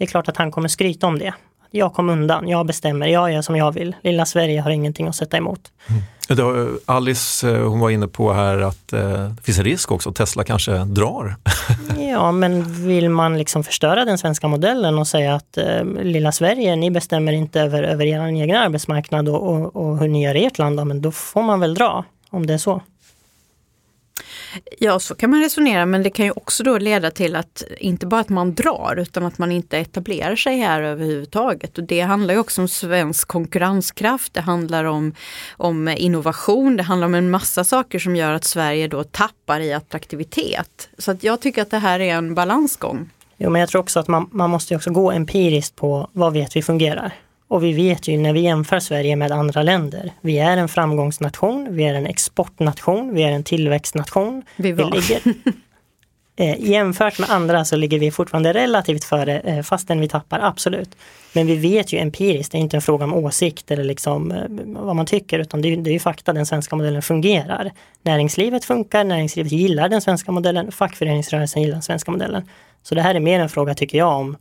det 0.00 0.04
är 0.04 0.06
klart 0.06 0.28
att 0.28 0.36
han 0.36 0.50
kommer 0.50 0.68
skryta 0.68 1.06
om 1.06 1.18
det. 1.18 1.34
Jag 1.70 1.94
kom 1.94 2.08
undan, 2.08 2.48
jag 2.48 2.66
bestämmer, 2.66 3.06
jag 3.06 3.32
gör 3.32 3.42
som 3.42 3.56
jag 3.56 3.72
vill. 3.72 3.96
Lilla 4.02 4.26
Sverige 4.26 4.60
har 4.60 4.70
ingenting 4.70 5.06
att 5.06 5.16
sätta 5.16 5.36
emot. 5.36 5.60
Mm. 5.88 6.78
Alice 6.86 7.50
eh, 7.50 7.68
hon 7.68 7.80
var 7.80 7.90
inne 7.90 8.08
på 8.08 8.32
här 8.32 8.58
att 8.58 8.92
eh, 8.92 9.00
det 9.02 9.42
finns 9.42 9.58
en 9.58 9.64
risk 9.64 9.92
också 9.92 10.12
Tesla 10.12 10.44
kanske 10.44 10.78
drar. 10.78 11.36
ja, 12.12 12.32
men 12.32 12.84
vill 12.86 13.08
man 13.08 13.38
liksom 13.38 13.64
förstöra 13.64 14.04
den 14.04 14.18
svenska 14.18 14.48
modellen 14.48 14.98
och 14.98 15.06
säga 15.06 15.34
att 15.34 15.56
eh, 15.56 15.84
lilla 15.84 16.32
Sverige, 16.32 16.76
ni 16.76 16.90
bestämmer 16.90 17.32
inte 17.32 17.60
över, 17.60 17.82
över 17.82 18.06
er 18.06 18.26
egen 18.26 18.56
arbetsmarknad 18.56 19.28
och, 19.28 19.48
och, 19.48 19.76
och 19.76 19.98
hur 19.98 20.08
ni 20.08 20.24
gör 20.24 20.34
ert 20.34 20.58
land, 20.58 20.86
men 20.86 21.02
då 21.02 21.12
får 21.12 21.42
man 21.42 21.60
väl 21.60 21.74
dra 21.74 22.04
om 22.30 22.46
det 22.46 22.54
är 22.54 22.58
så. 22.58 22.82
Ja, 24.78 24.98
så 24.98 25.14
kan 25.14 25.30
man 25.30 25.40
resonera, 25.40 25.86
men 25.86 26.02
det 26.02 26.10
kan 26.10 26.24
ju 26.24 26.32
också 26.32 26.62
då 26.62 26.78
leda 26.78 27.10
till 27.10 27.36
att 27.36 27.62
inte 27.78 28.06
bara 28.06 28.20
att 28.20 28.28
man 28.28 28.54
drar 28.54 28.96
utan 28.98 29.24
att 29.24 29.38
man 29.38 29.52
inte 29.52 29.78
etablerar 29.78 30.36
sig 30.36 30.58
här 30.58 30.82
överhuvudtaget. 30.82 31.78
Och 31.78 31.84
det 31.84 32.00
handlar 32.00 32.34
ju 32.34 32.40
också 32.40 32.60
om 32.60 32.68
svensk 32.68 33.28
konkurrenskraft, 33.28 34.34
det 34.34 34.40
handlar 34.40 34.84
om, 34.84 35.14
om 35.56 35.88
innovation, 35.88 36.76
det 36.76 36.82
handlar 36.82 37.06
om 37.06 37.14
en 37.14 37.30
massa 37.30 37.64
saker 37.64 37.98
som 37.98 38.16
gör 38.16 38.32
att 38.32 38.44
Sverige 38.44 38.88
då 38.88 39.04
tappar 39.04 39.60
i 39.60 39.72
attraktivitet. 39.72 40.88
Så 40.98 41.10
att 41.10 41.24
jag 41.24 41.40
tycker 41.40 41.62
att 41.62 41.70
det 41.70 41.78
här 41.78 42.00
är 42.00 42.14
en 42.14 42.34
balansgång. 42.34 43.10
Jo, 43.36 43.50
men 43.50 43.60
jag 43.60 43.68
tror 43.68 43.80
också 43.80 44.00
att 44.00 44.08
man, 44.08 44.28
man 44.32 44.50
måste 44.50 44.76
också 44.76 44.90
gå 44.90 45.12
empiriskt 45.12 45.76
på 45.76 46.10
vad 46.12 46.32
vet 46.32 46.56
vi 46.56 46.62
fungerar. 46.62 47.14
Och 47.50 47.64
vi 47.64 47.72
vet 47.72 48.08
ju 48.08 48.18
när 48.18 48.32
vi 48.32 48.40
jämför 48.40 48.80
Sverige 48.80 49.16
med 49.16 49.32
andra 49.32 49.62
länder. 49.62 50.12
Vi 50.20 50.38
är 50.38 50.56
en 50.56 50.68
framgångsnation, 50.68 51.68
vi 51.70 51.84
är 51.84 51.94
en 51.94 52.06
exportnation, 52.06 53.14
vi 53.14 53.22
är 53.22 53.32
en 53.32 53.44
tillväxtnation. 53.44 54.42
Vi 54.56 54.72
var. 54.72 54.90
Vi 54.90 55.00
ligger, 55.00 55.34
eh, 56.36 56.70
jämfört 56.70 57.18
med 57.18 57.30
andra 57.30 57.64
så 57.64 57.76
ligger 57.76 57.98
vi 57.98 58.10
fortfarande 58.10 58.52
relativt 58.52 59.04
före 59.04 59.40
eh, 59.40 59.62
fastän 59.62 60.00
vi 60.00 60.08
tappar, 60.08 60.40
absolut. 60.42 60.96
Men 61.32 61.46
vi 61.46 61.56
vet 61.56 61.92
ju 61.92 61.98
empiriskt, 61.98 62.52
det 62.52 62.58
är 62.58 62.60
inte 62.60 62.76
en 62.76 62.82
fråga 62.82 63.04
om 63.04 63.14
åsikt 63.14 63.70
eller 63.70 63.84
liksom, 63.84 64.32
eh, 64.32 64.44
vad 64.66 64.96
man 64.96 65.06
tycker 65.06 65.38
utan 65.38 65.62
det 65.62 65.68
är, 65.68 65.76
det 65.76 65.90
är 65.90 65.92
ju 65.92 66.00
fakta, 66.00 66.32
den 66.32 66.46
svenska 66.46 66.76
modellen 66.76 67.02
fungerar. 67.02 67.70
Näringslivet 68.02 68.64
funkar, 68.64 69.04
näringslivet 69.04 69.52
gillar 69.52 69.88
den 69.88 70.00
svenska 70.00 70.32
modellen, 70.32 70.72
fackföreningsrörelsen 70.72 71.62
gillar 71.62 71.74
den 71.74 71.82
svenska 71.82 72.10
modellen. 72.10 72.48
Så 72.82 72.94
det 72.94 73.02
här 73.02 73.14
är 73.14 73.20
mer 73.20 73.40
en 73.40 73.48
fråga, 73.48 73.74
tycker 73.74 73.98
jag, 73.98 74.16
om 74.16 74.36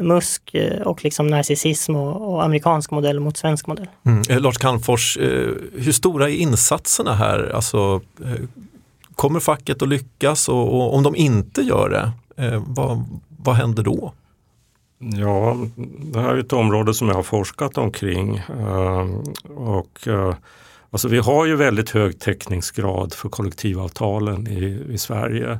Musk 0.00 0.54
eh, 0.54 0.82
och 0.82 1.04
liksom 1.04 1.26
narcissism 1.26 1.96
och, 1.96 2.32
och, 2.32 2.44
amerikansk 2.44 2.90
modell 2.90 3.20
mot 3.20 3.36
svensk 3.36 3.66
modell. 3.66 3.86
Mm. 4.06 4.22
Eh, 4.28 4.40
Lars 4.40 4.58
Calmfors, 4.58 5.18
hur 5.72 5.92
stora 5.92 6.28
är 6.28 6.34
insatserna 6.34 7.14
här? 7.14 7.52
Alltså, 7.54 8.00
kommer 9.14 9.40
facket 9.40 9.82
att 9.82 9.88
lyckas 9.88 10.48
och, 10.48 10.74
och 10.74 10.94
om 10.94 11.02
de 11.02 11.16
inte 11.16 11.62
gör 11.62 11.88
det, 11.88 12.12
vad, 12.66 13.04
vad 13.28 13.54
händer 13.54 13.82
då? 13.82 14.12
Ja, 14.98 15.56
det 15.98 16.20
här 16.20 16.34
är 16.34 16.38
ett 16.38 16.52
område 16.52 16.94
som 16.94 17.08
jag 17.08 17.14
har 17.14 17.22
forskat 17.22 17.78
omkring. 17.78 18.42
Och, 19.56 20.08
alltså 20.90 21.08
vi 21.08 21.18
har 21.18 21.46
ju 21.46 21.56
väldigt 21.56 21.90
hög 21.90 22.18
täckningsgrad 22.18 23.12
för 23.12 23.28
kollektivavtalen 23.28 24.46
i, 24.46 24.84
i 24.90 24.98
Sverige. 24.98 25.58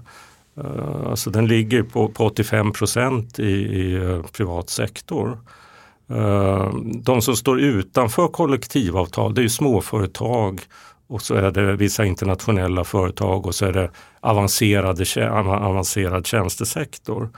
Eh, 0.64 1.10
alltså 1.10 1.30
den 1.30 1.46
ligger 1.46 1.82
på, 1.82 2.08
på 2.08 2.24
85 2.26 2.72
procent 2.72 3.38
i, 3.38 3.52
i 3.52 3.94
eh, 3.94 4.22
privat 4.22 4.70
sektor. 4.70 5.38
Eh, 6.10 6.72
de 7.02 7.22
som 7.22 7.36
står 7.36 7.60
utanför 7.60 8.28
kollektivavtal 8.28 9.34
det 9.34 9.42
är 9.42 9.48
småföretag 9.48 10.60
och 11.06 11.22
så 11.22 11.34
är 11.34 11.50
det 11.50 11.76
vissa 11.76 12.04
internationella 12.04 12.84
företag 12.84 13.46
och 13.46 13.54
så 13.54 13.66
är 13.66 13.72
det 13.72 13.90
avancerade, 14.20 15.30
avancerad 15.40 16.26
tjänstesektor. 16.26 17.30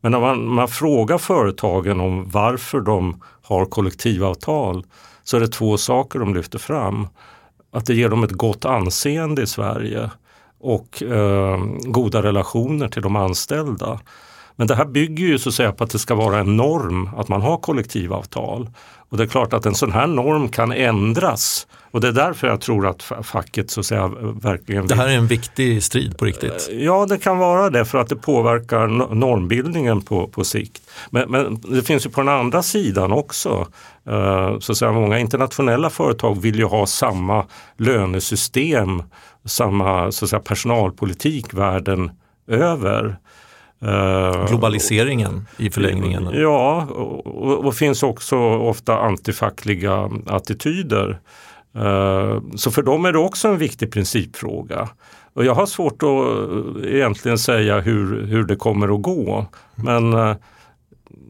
Men 0.00 0.12
när 0.12 0.20
man, 0.20 0.48
man 0.48 0.68
frågar 0.68 1.18
företagen 1.18 2.00
om 2.00 2.30
varför 2.30 2.80
de 2.80 3.22
har 3.42 3.64
kollektivavtal 3.66 4.84
så 5.24 5.36
är 5.36 5.40
det 5.40 5.48
två 5.48 5.76
saker 5.76 6.18
de 6.18 6.34
lyfter 6.34 6.58
fram. 6.58 7.08
Att 7.72 7.86
det 7.86 7.94
ger 7.94 8.08
dem 8.08 8.24
ett 8.24 8.32
gott 8.32 8.64
anseende 8.64 9.42
i 9.42 9.46
Sverige 9.46 10.10
och 10.64 11.02
eh, 11.02 11.58
goda 11.84 12.22
relationer 12.22 12.88
till 12.88 13.02
de 13.02 13.16
anställda. 13.16 14.00
Men 14.56 14.66
det 14.66 14.74
här 14.74 14.84
bygger 14.84 15.26
ju 15.26 15.38
så 15.38 15.48
att 15.48 15.54
säga 15.54 15.72
på 15.72 15.84
att 15.84 15.90
det 15.90 15.98
ska 15.98 16.14
vara 16.14 16.38
en 16.38 16.56
norm 16.56 17.10
att 17.16 17.28
man 17.28 17.42
har 17.42 17.56
kollektivavtal. 17.56 18.70
Och 19.08 19.16
det 19.16 19.22
är 19.22 19.26
klart 19.26 19.52
att 19.52 19.66
en 19.66 19.74
sån 19.74 19.92
här 19.92 20.06
norm 20.06 20.48
kan 20.48 20.72
ändras. 20.72 21.66
Och 21.90 22.00
det 22.00 22.08
är 22.08 22.12
därför 22.12 22.46
jag 22.46 22.60
tror 22.60 22.86
att 22.86 23.02
facket 23.22 23.70
så 23.70 23.80
att 23.80 23.86
säga 23.86 24.08
verkligen... 24.42 24.86
Det 24.86 24.94
här 24.94 25.08
är 25.08 25.16
en 25.16 25.26
viktig 25.26 25.82
strid 25.82 26.18
på 26.18 26.24
riktigt. 26.24 26.68
Ja, 26.72 27.06
det 27.06 27.18
kan 27.18 27.38
vara 27.38 27.70
det 27.70 27.84
för 27.84 27.98
att 27.98 28.08
det 28.08 28.16
påverkar 28.16 29.14
normbildningen 29.14 30.02
på, 30.02 30.28
på 30.28 30.44
sikt. 30.44 30.82
Men, 31.10 31.30
men 31.30 31.60
det 31.60 31.82
finns 31.82 32.06
ju 32.06 32.10
på 32.10 32.20
den 32.20 32.28
andra 32.28 32.62
sidan 32.62 33.12
också. 33.12 33.66
Uh, 34.08 34.58
så 34.58 34.72
att 34.72 34.78
säga, 34.78 34.92
många 34.92 35.18
internationella 35.18 35.90
företag 35.90 36.42
vill 36.42 36.58
ju 36.58 36.64
ha 36.64 36.86
samma 36.86 37.44
lönesystem, 37.76 39.02
samma 39.44 40.12
så 40.12 40.24
att 40.24 40.28
säga, 40.28 40.40
personalpolitik 40.40 41.54
världen 41.54 42.10
över. 42.46 43.16
Uh, 43.82 44.46
Globaliseringen 44.48 45.46
i 45.56 45.70
förlängningen. 45.70 46.30
Ja, 46.32 46.86
och, 47.24 47.64
och 47.64 47.74
finns 47.74 48.02
också 48.02 48.36
ofta 48.38 48.98
antifackliga 48.98 50.10
attityder. 50.26 51.20
Uh, 51.76 52.40
så 52.54 52.70
för 52.70 52.82
dem 52.82 53.04
är 53.04 53.12
det 53.12 53.18
också 53.18 53.48
en 53.48 53.58
viktig 53.58 53.92
principfråga. 53.92 54.88
Och 55.32 55.44
jag 55.44 55.54
har 55.54 55.66
svårt 55.66 56.02
att 56.02 56.84
egentligen 56.84 57.38
säga 57.38 57.80
hur, 57.80 58.26
hur 58.26 58.44
det 58.44 58.56
kommer 58.56 58.94
att 58.94 59.02
gå. 59.02 59.46
Men 59.74 60.36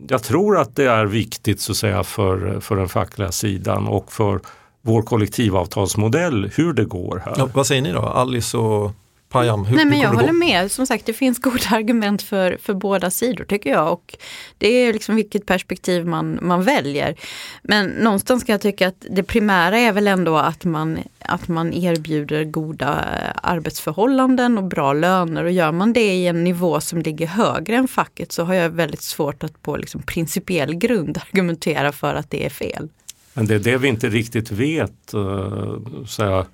jag 0.08 0.22
tror 0.22 0.58
att 0.58 0.76
det 0.76 0.84
är 0.84 1.06
viktigt 1.06 1.60
så 1.60 1.72
att 1.72 1.76
säga 1.76 2.04
för, 2.04 2.60
för 2.60 2.76
den 2.76 2.88
fackliga 2.88 3.32
sidan 3.32 3.86
och 3.86 4.12
för 4.12 4.40
vår 4.86 5.02
kollektivavtalsmodell 5.02 6.50
hur 6.54 6.72
det 6.72 6.84
går 6.84 7.22
här. 7.24 7.34
Ja, 7.38 7.48
vad 7.54 7.66
säger 7.66 7.82
ni 7.82 7.92
då, 7.92 8.00
Alice 8.00 8.56
och 8.56 8.92
Payam? 9.28 9.64
Hur, 9.64 9.76
Nej 9.76 9.84
men 9.84 10.00
jag 10.00 10.12
håller 10.12 10.32
med, 10.32 10.72
som 10.72 10.86
sagt 10.86 11.06
det 11.06 11.12
finns 11.12 11.38
goda 11.42 11.68
argument 11.70 12.22
för, 12.22 12.58
för 12.62 12.74
båda 12.74 13.10
sidor 13.10 13.44
tycker 13.44 13.70
jag. 13.70 13.92
Och 13.92 14.16
det 14.58 14.68
är 14.68 14.92
liksom 14.92 15.16
vilket 15.16 15.46
perspektiv 15.46 16.06
man, 16.06 16.38
man 16.42 16.62
väljer. 16.62 17.14
Men 17.62 17.86
någonstans 17.86 18.44
kan 18.44 18.52
jag 18.52 18.60
tycka 18.60 18.88
att 18.88 19.06
det 19.10 19.22
primära 19.22 19.78
är 19.78 19.92
väl 19.92 20.06
ändå 20.06 20.36
att 20.36 20.64
man, 20.64 20.98
att 21.18 21.48
man 21.48 21.72
erbjuder 21.72 22.44
goda 22.44 23.04
arbetsförhållanden 23.42 24.58
och 24.58 24.64
bra 24.64 24.92
löner. 24.92 25.44
Och 25.44 25.52
gör 25.52 25.72
man 25.72 25.92
det 25.92 26.14
i 26.14 26.26
en 26.26 26.44
nivå 26.44 26.80
som 26.80 27.02
ligger 27.02 27.26
högre 27.26 27.76
än 27.76 27.88
facket 27.88 28.32
så 28.32 28.44
har 28.44 28.54
jag 28.54 28.70
väldigt 28.70 29.02
svårt 29.02 29.44
att 29.44 29.62
på 29.62 29.76
liksom 29.76 30.02
principiell 30.02 30.74
grund 30.74 31.20
argumentera 31.30 31.92
för 31.92 32.14
att 32.14 32.30
det 32.30 32.46
är 32.46 32.50
fel. 32.50 32.88
Men 33.34 33.46
det 33.46 33.54
är 33.54 33.58
det 33.58 33.76
vi 33.76 33.88
inte 33.88 34.08
riktigt 34.08 34.50
vet. 34.50 35.14
Uh, 35.14 35.78
så 36.06 36.44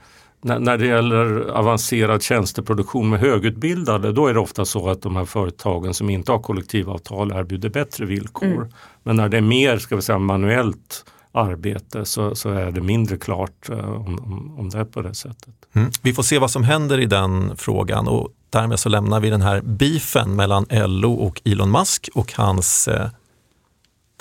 när, 0.42 0.78
det 0.78 0.86
gäller 0.86 1.50
avancerad 1.50 2.22
tjänsteproduktion 2.22 3.10
med 3.10 3.20
högutbildade 3.20 4.12
då 4.12 4.26
är 4.26 4.34
det 4.34 4.40
ofta 4.40 4.64
så 4.64 4.88
att 4.88 5.02
de 5.02 5.16
här 5.16 5.24
företagen 5.24 5.94
som 5.94 6.10
inte 6.10 6.32
har 6.32 6.38
kollektivavtal 6.38 7.32
erbjuder 7.32 7.68
bättre 7.68 8.06
villkor. 8.06 8.54
Mm. 8.54 8.68
Men 9.02 9.16
när 9.16 9.28
det 9.28 9.36
är 9.36 9.42
mer 9.42 9.78
ska 9.78 9.96
vi 9.96 10.02
säga, 10.02 10.18
manuellt 10.18 11.04
arbete 11.32 12.04
så, 12.04 12.34
så 12.34 12.50
är 12.50 12.70
det 12.70 12.80
mindre 12.80 13.16
klart 13.16 13.70
uh, 13.70 13.90
om, 13.90 14.54
om 14.58 14.68
det 14.68 14.78
är 14.78 14.84
på 14.84 15.02
det 15.02 15.14
sättet. 15.14 15.54
Mm. 15.72 15.90
Vi 16.02 16.12
får 16.12 16.22
se 16.22 16.38
vad 16.38 16.50
som 16.50 16.64
händer 16.64 17.00
i 17.00 17.06
den 17.06 17.56
frågan 17.56 18.08
och 18.08 18.28
därmed 18.50 18.78
så 18.78 18.88
lämnar 18.88 19.20
vi 19.20 19.30
den 19.30 19.42
här 19.42 19.60
beefen 19.60 20.36
mellan 20.36 20.66
LO 20.70 21.12
och 21.12 21.42
Elon 21.44 21.70
Musk 21.70 22.08
och 22.14 22.32
hans 22.32 22.88
eh, 22.88 23.08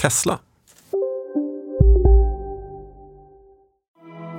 Tesla. 0.02 0.40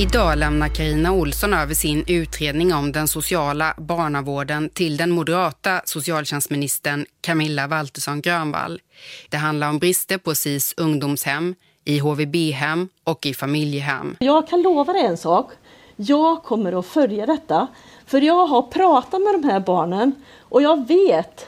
Idag 0.00 0.38
lämnar 0.38 0.68
Karina 0.68 1.12
Olsson 1.12 1.54
över 1.54 1.74
sin 1.74 2.04
utredning 2.06 2.74
om 2.74 2.92
den 2.92 3.08
sociala 3.08 3.74
barnavården 3.78 4.68
till 4.68 4.96
den 4.96 5.10
moderata 5.10 5.82
socialtjänstministern 5.84 7.06
Camilla 7.20 7.66
Waltersson 7.66 8.20
Grönvall. 8.20 8.80
Det 9.28 9.36
handlar 9.36 9.68
om 9.68 9.78
brister 9.78 10.18
på 10.18 10.34
SIS 10.34 10.74
ungdomshem, 10.76 11.54
i 11.84 11.98
HVB-hem 11.98 12.88
och 13.04 13.26
i 13.26 13.34
familjehem. 13.34 14.16
Jag 14.20 14.48
kan 14.48 14.62
lova 14.62 14.92
dig 14.92 15.02
en 15.06 15.16
sak. 15.16 15.52
Jag 15.96 16.42
kommer 16.42 16.78
att 16.78 16.86
följa 16.86 17.26
detta. 17.26 17.66
För 18.06 18.20
jag 18.20 18.46
har 18.46 18.62
pratat 18.62 19.20
med 19.22 19.34
de 19.34 19.44
här 19.44 19.60
barnen 19.60 20.12
och 20.38 20.62
jag 20.62 20.88
vet 20.88 21.46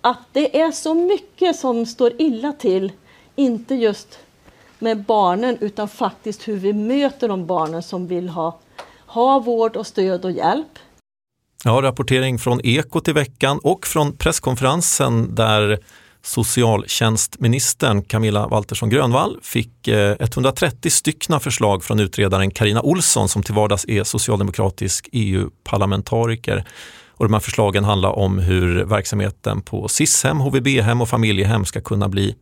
att 0.00 0.20
det 0.32 0.60
är 0.60 0.70
så 0.70 0.94
mycket 0.94 1.56
som 1.56 1.86
står 1.86 2.22
illa 2.22 2.52
till. 2.52 2.92
Inte 3.36 3.74
just 3.74 4.18
med 4.78 5.04
barnen 5.04 5.58
utan 5.60 5.88
faktiskt 5.88 6.48
hur 6.48 6.56
vi 6.56 6.72
möter 6.72 7.28
de 7.28 7.46
barnen 7.46 7.82
som 7.82 8.06
vill 8.06 8.28
ha, 8.28 8.60
ha 9.06 9.38
vård 9.38 9.76
och 9.76 9.86
stöd 9.86 10.24
och 10.24 10.32
hjälp. 10.32 10.78
Ja, 11.64 11.82
rapportering 11.82 12.38
från 12.38 12.60
Ekot 12.64 13.08
i 13.08 13.12
veckan 13.12 13.58
och 13.62 13.86
från 13.86 14.16
presskonferensen 14.16 15.34
där 15.34 15.78
socialtjänstministern 16.22 18.02
Camilla 18.02 18.46
Waltersson 18.46 18.90
Grönvall 18.90 19.38
fick 19.42 19.88
eh, 19.88 20.16
130 20.20 20.90
styckna 20.90 21.40
förslag 21.40 21.84
från 21.84 22.00
utredaren 22.00 22.50
Karina 22.50 22.82
Olsson 22.82 23.28
som 23.28 23.42
till 23.42 23.54
vardags 23.54 23.84
är 23.88 24.04
socialdemokratisk 24.04 25.08
EU-parlamentariker. 25.12 26.64
Och 27.10 27.24
de 27.24 27.32
här 27.32 27.40
förslagen 27.40 27.84
handlar 27.84 28.10
om 28.10 28.38
hur 28.38 28.84
verksamheten 28.84 29.62
på 29.62 29.88
SIS-hem, 29.88 30.40
HVB-hem 30.40 31.00
och 31.00 31.08
familjehem 31.08 31.64
ska 31.64 31.80
kunna 31.80 32.08
bli 32.08 32.34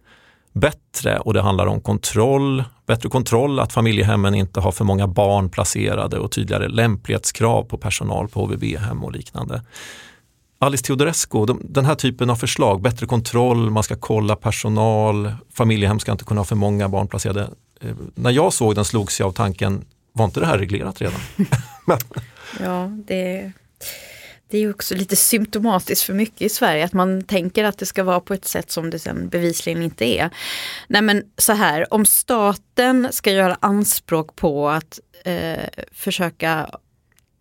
bättre 0.55 1.19
och 1.19 1.35
det 1.35 1.43
handlar 1.43 1.67
om 1.67 1.81
kontroll, 1.81 2.65
bättre 2.87 3.09
kontroll, 3.09 3.61
att 3.61 3.73
familjehemmen 3.73 4.35
inte 4.35 4.61
har 4.61 4.73
för 4.73 4.85
många 4.85 5.07
barn 5.07 5.51
placerade 5.51 6.19
och 6.19 6.33
tydligare 6.33 6.69
lämplighetskrav 6.69 7.63
på 7.63 7.79
personal 7.79 8.29
på 8.29 8.41
HVB-hem 8.41 9.05
och 9.05 9.13
liknande. 9.13 9.63
Alice 10.59 10.85
Teodorescu, 10.85 11.47
de, 11.47 11.61
den 11.65 11.85
här 11.85 11.95
typen 11.95 12.31
av 12.31 12.37
förslag, 12.37 12.83
bättre 12.83 13.07
kontroll, 13.07 13.71
man 13.71 13.83
ska 13.83 13.97
kolla 13.97 14.37
personal, 14.37 15.33
familjehem 15.53 15.99
ska 15.99 16.13
inte 16.13 16.25
kunna 16.25 16.41
ha 16.41 16.45
för 16.45 16.57
många 16.57 16.89
barn 16.89 17.09
placerade. 17.09 17.49
Eh, 17.81 17.97
när 18.15 18.31
jag 18.31 18.53
såg 18.53 18.75
den 18.75 18.85
slogs 18.85 19.21
jag 19.21 19.27
av 19.27 19.33
tanken, 19.33 19.85
var 20.13 20.25
inte 20.25 20.41
det 20.41 20.47
här 20.47 20.59
reglerat 20.59 21.01
redan? 21.01 21.21
ja, 22.61 22.91
det 23.07 23.53
det 24.49 24.59
är 24.59 24.71
också 24.71 24.95
lite 24.95 25.17
symptomatiskt 25.17 26.07
för 26.07 26.15
mycket 26.15 26.43
i 26.43 26.49
Sverige 26.49 26.85
att 26.85 26.93
man 26.93 27.23
tänker 27.23 27.65
att 27.65 27.79
det 27.79 27.87
ska 27.87 28.05
vara 28.05 28.21
på 28.21 28.35
ett 28.35 28.45
sätt 28.45 28.71
som 28.71 28.91
det 28.91 28.99
sen 28.99 29.29
bevisligen 29.29 29.83
inte 29.83 30.05
är. 30.05 30.31
Nej 30.89 31.03
men 31.03 31.23
så 31.37 31.53
här, 31.53 31.95
om 31.95 32.07
staten 32.07 33.09
ska 33.11 33.31
göra 33.31 33.57
anspråk 33.61 34.37
på 34.37 34.69
att 34.69 35.01
eh, 35.25 35.85
försöka 35.93 36.71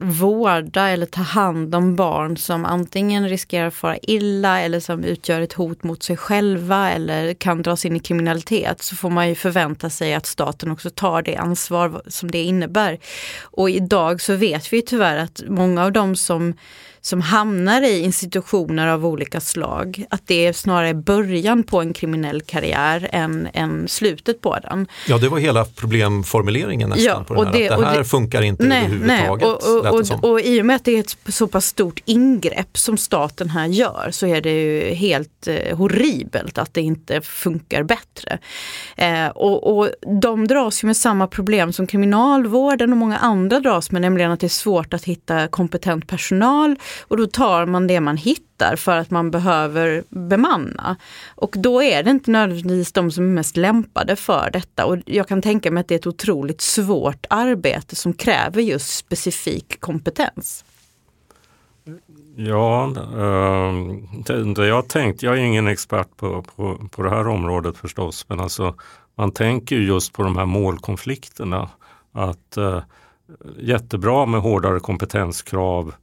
vårda 0.03 0.89
eller 0.89 1.05
ta 1.05 1.21
hand 1.21 1.75
om 1.75 1.95
barn 1.95 2.37
som 2.37 2.65
antingen 2.65 3.29
riskerar 3.29 3.67
att 3.67 3.73
fara 3.73 3.97
illa 3.97 4.61
eller 4.61 4.79
som 4.79 5.03
utgör 5.03 5.41
ett 5.41 5.53
hot 5.53 5.83
mot 5.83 6.03
sig 6.03 6.17
själva 6.17 6.91
eller 6.91 7.33
kan 7.33 7.61
dras 7.61 7.85
in 7.85 7.95
i 7.95 7.99
kriminalitet 7.99 8.81
så 8.81 8.95
får 8.95 9.09
man 9.09 9.29
ju 9.29 9.35
förvänta 9.35 9.89
sig 9.89 10.13
att 10.13 10.25
staten 10.25 10.71
också 10.71 10.89
tar 10.89 11.21
det 11.21 11.35
ansvar 11.35 12.01
som 12.07 12.31
det 12.31 12.43
innebär. 12.43 12.99
Och 13.41 13.69
idag 13.69 14.21
så 14.21 14.35
vet 14.35 14.73
vi 14.73 14.81
tyvärr 14.81 15.17
att 15.17 15.43
många 15.47 15.83
av 15.83 15.91
de 15.91 16.15
som 16.15 16.53
som 17.05 17.21
hamnar 17.21 17.81
i 17.81 17.99
institutioner 17.99 18.87
av 18.87 19.05
olika 19.05 19.41
slag, 19.41 20.05
att 20.09 20.21
det 20.25 20.45
är 20.45 20.53
snarare 20.53 20.93
början 20.93 21.63
på 21.63 21.81
en 21.81 21.93
kriminell 21.93 22.41
karriär 22.41 23.09
än, 23.11 23.47
än 23.53 23.87
slutet 23.87 24.41
på 24.41 24.57
den. 24.59 24.87
Ja, 25.07 25.17
det 25.17 25.29
var 25.29 25.39
hela 25.39 25.65
problemformuleringen 25.65 26.89
nästan. 26.89 27.05
Ja, 27.05 27.23
på 27.23 27.33
den 27.33 27.45
här, 27.45 27.59
det, 27.59 27.69
att 27.69 27.79
det 27.79 27.85
här 27.85 27.97
det, 27.97 28.05
funkar 28.05 28.41
inte 28.41 28.63
nej, 28.63 28.85
överhuvudtaget. 28.85 29.47
Nej, 29.47 29.89
och, 29.89 30.23
och, 30.23 30.31
och 30.31 30.41
i 30.41 30.61
och 30.61 30.65
med 30.65 30.75
att 30.75 30.85
det 30.85 30.91
är 30.95 30.99
ett 30.99 31.17
så 31.27 31.47
pass 31.47 31.65
stort 31.65 32.01
ingrepp 32.05 32.77
som 32.77 32.97
staten 32.97 33.49
här 33.49 33.67
gör 33.67 34.09
så 34.11 34.27
är 34.27 34.41
det 34.41 34.63
ju 34.63 34.93
helt 34.93 35.47
eh, 35.47 35.77
horribelt 35.77 36.57
att 36.57 36.73
det 36.73 36.81
inte 36.81 37.21
funkar 37.21 37.83
bättre. 37.83 38.37
Eh, 38.95 39.27
och, 39.27 39.77
och 39.77 39.89
de 40.21 40.47
dras 40.47 40.83
ju 40.83 40.85
med 40.85 40.97
samma 40.97 41.27
problem 41.27 41.73
som 41.73 41.87
kriminalvården 41.87 42.91
och 42.91 42.97
många 42.97 43.17
andra 43.17 43.59
dras 43.59 43.91
med, 43.91 44.01
nämligen 44.01 44.31
att 44.31 44.39
det 44.39 44.47
är 44.47 44.49
svårt 44.49 44.93
att 44.93 45.03
hitta 45.03 45.47
kompetent 45.47 46.07
personal 46.07 46.75
och 47.01 47.17
då 47.17 47.27
tar 47.27 47.65
man 47.65 47.87
det 47.87 47.99
man 47.99 48.17
hittar 48.17 48.75
för 48.75 48.97
att 48.97 49.11
man 49.11 49.31
behöver 49.31 50.03
bemanna. 50.09 50.95
Och 51.35 51.55
då 51.57 51.83
är 51.83 52.03
det 52.03 52.11
inte 52.11 52.31
nödvändigtvis 52.31 52.91
de 52.91 53.11
som 53.11 53.23
är 53.23 53.29
mest 53.29 53.57
lämpade 53.57 54.15
för 54.15 54.49
detta. 54.53 54.85
Och 54.85 54.97
jag 55.05 55.27
kan 55.27 55.41
tänka 55.41 55.71
mig 55.71 55.81
att 55.81 55.87
det 55.87 55.95
är 55.95 55.99
ett 55.99 56.07
otroligt 56.07 56.61
svårt 56.61 57.25
arbete 57.29 57.95
som 57.95 58.13
kräver 58.13 58.61
just 58.61 58.97
specifik 58.97 59.79
kompetens. 59.79 60.65
Ja, 62.35 62.85
ehm, 62.85 64.07
det, 64.25 64.53
det 64.53 64.67
jag 64.67 64.89
tänkt, 64.89 65.23
jag 65.23 65.33
är 65.33 65.41
ingen 65.41 65.67
expert 65.67 66.17
på, 66.17 66.41
på, 66.55 66.87
på 66.91 67.03
det 67.03 67.09
här 67.09 67.27
området 67.27 67.77
förstås, 67.77 68.25
men 68.29 68.39
alltså 68.39 68.75
man 69.15 69.31
tänker 69.31 69.75
just 69.75 70.13
på 70.13 70.23
de 70.23 70.37
här 70.37 70.45
målkonflikterna. 70.45 71.69
Att 72.11 72.57
eh, 72.57 72.79
jättebra 73.57 74.25
med 74.25 74.41
hårdare 74.41 74.79
kompetenskrav, 74.79 75.93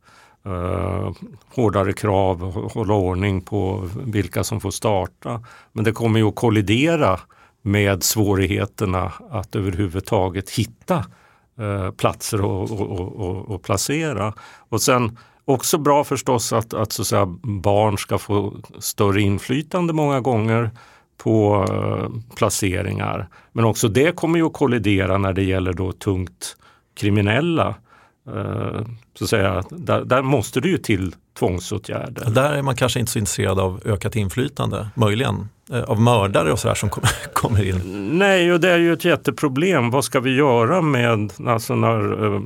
eh, 0.46 1.12
hårdare 1.54 1.92
krav, 1.92 2.52
hålla 2.74 2.94
ordning 2.94 3.40
på 3.40 3.88
vilka 4.04 4.44
som 4.44 4.60
får 4.60 4.70
starta. 4.70 5.44
Men 5.72 5.84
det 5.84 5.92
kommer 5.92 6.20
ju 6.20 6.28
att 6.28 6.34
kollidera 6.34 7.20
med 7.62 8.02
svårigheterna 8.02 9.12
att 9.30 9.56
överhuvudtaget 9.56 10.50
hitta 10.50 11.04
eh, 11.58 11.90
platser 11.90 12.44
och, 12.44 12.70
och, 12.70 13.20
och, 13.20 13.50
och, 13.50 13.62
placera. 13.62 14.34
Och 14.68 14.82
sen 14.82 15.18
också 15.44 15.78
bra 15.78 16.04
förstås 16.04 16.52
att, 16.52 16.74
att, 16.74 16.92
så 16.92 17.02
att 17.02 17.08
säga, 17.08 17.26
barn 17.42 17.98
ska 17.98 18.18
få 18.18 18.54
större 18.78 19.20
inflytande 19.20 19.92
många 19.92 20.20
gånger 20.20 20.70
på 21.16 21.66
eh, 21.70 22.34
placeringar. 22.36 23.28
Men 23.52 23.64
också 23.64 23.88
det 23.88 24.16
kommer 24.16 24.38
ju 24.38 24.46
att 24.46 24.52
kollidera 24.52 25.18
när 25.18 25.32
det 25.32 25.42
gäller 25.42 25.72
då 25.72 25.92
tungt 25.92 26.56
kriminella. 26.94 27.74
Eh, 28.34 28.82
så 29.18 29.24
att 29.24 29.30
säga, 29.30 29.64
där, 29.70 30.04
där 30.04 30.22
måste 30.22 30.60
det 30.60 30.68
ju 30.68 30.78
till 30.78 31.14
tvångsåtgärder. 31.38 32.30
Där 32.30 32.52
är 32.52 32.62
man 32.62 32.76
kanske 32.76 33.00
inte 33.00 33.12
så 33.12 33.18
intresserad 33.18 33.58
av 33.58 33.80
ökat 33.84 34.16
inflytande, 34.16 34.88
möjligen 34.94 35.48
eh, 35.72 35.82
av 35.82 36.00
mördare 36.00 36.52
och 36.52 36.58
sådär 36.58 36.74
som 36.74 36.90
kommer 37.32 37.68
in? 37.68 37.80
Nej, 38.18 38.52
och 38.52 38.60
det 38.60 38.70
är 38.70 38.78
ju 38.78 38.92
ett 38.92 39.04
jätteproblem. 39.04 39.90
Vad 39.90 40.04
ska 40.04 40.20
vi 40.20 40.34
göra 40.34 40.82
med 40.82 41.32
alltså 41.46 41.74
när 41.74 42.24
uh, 42.24 42.40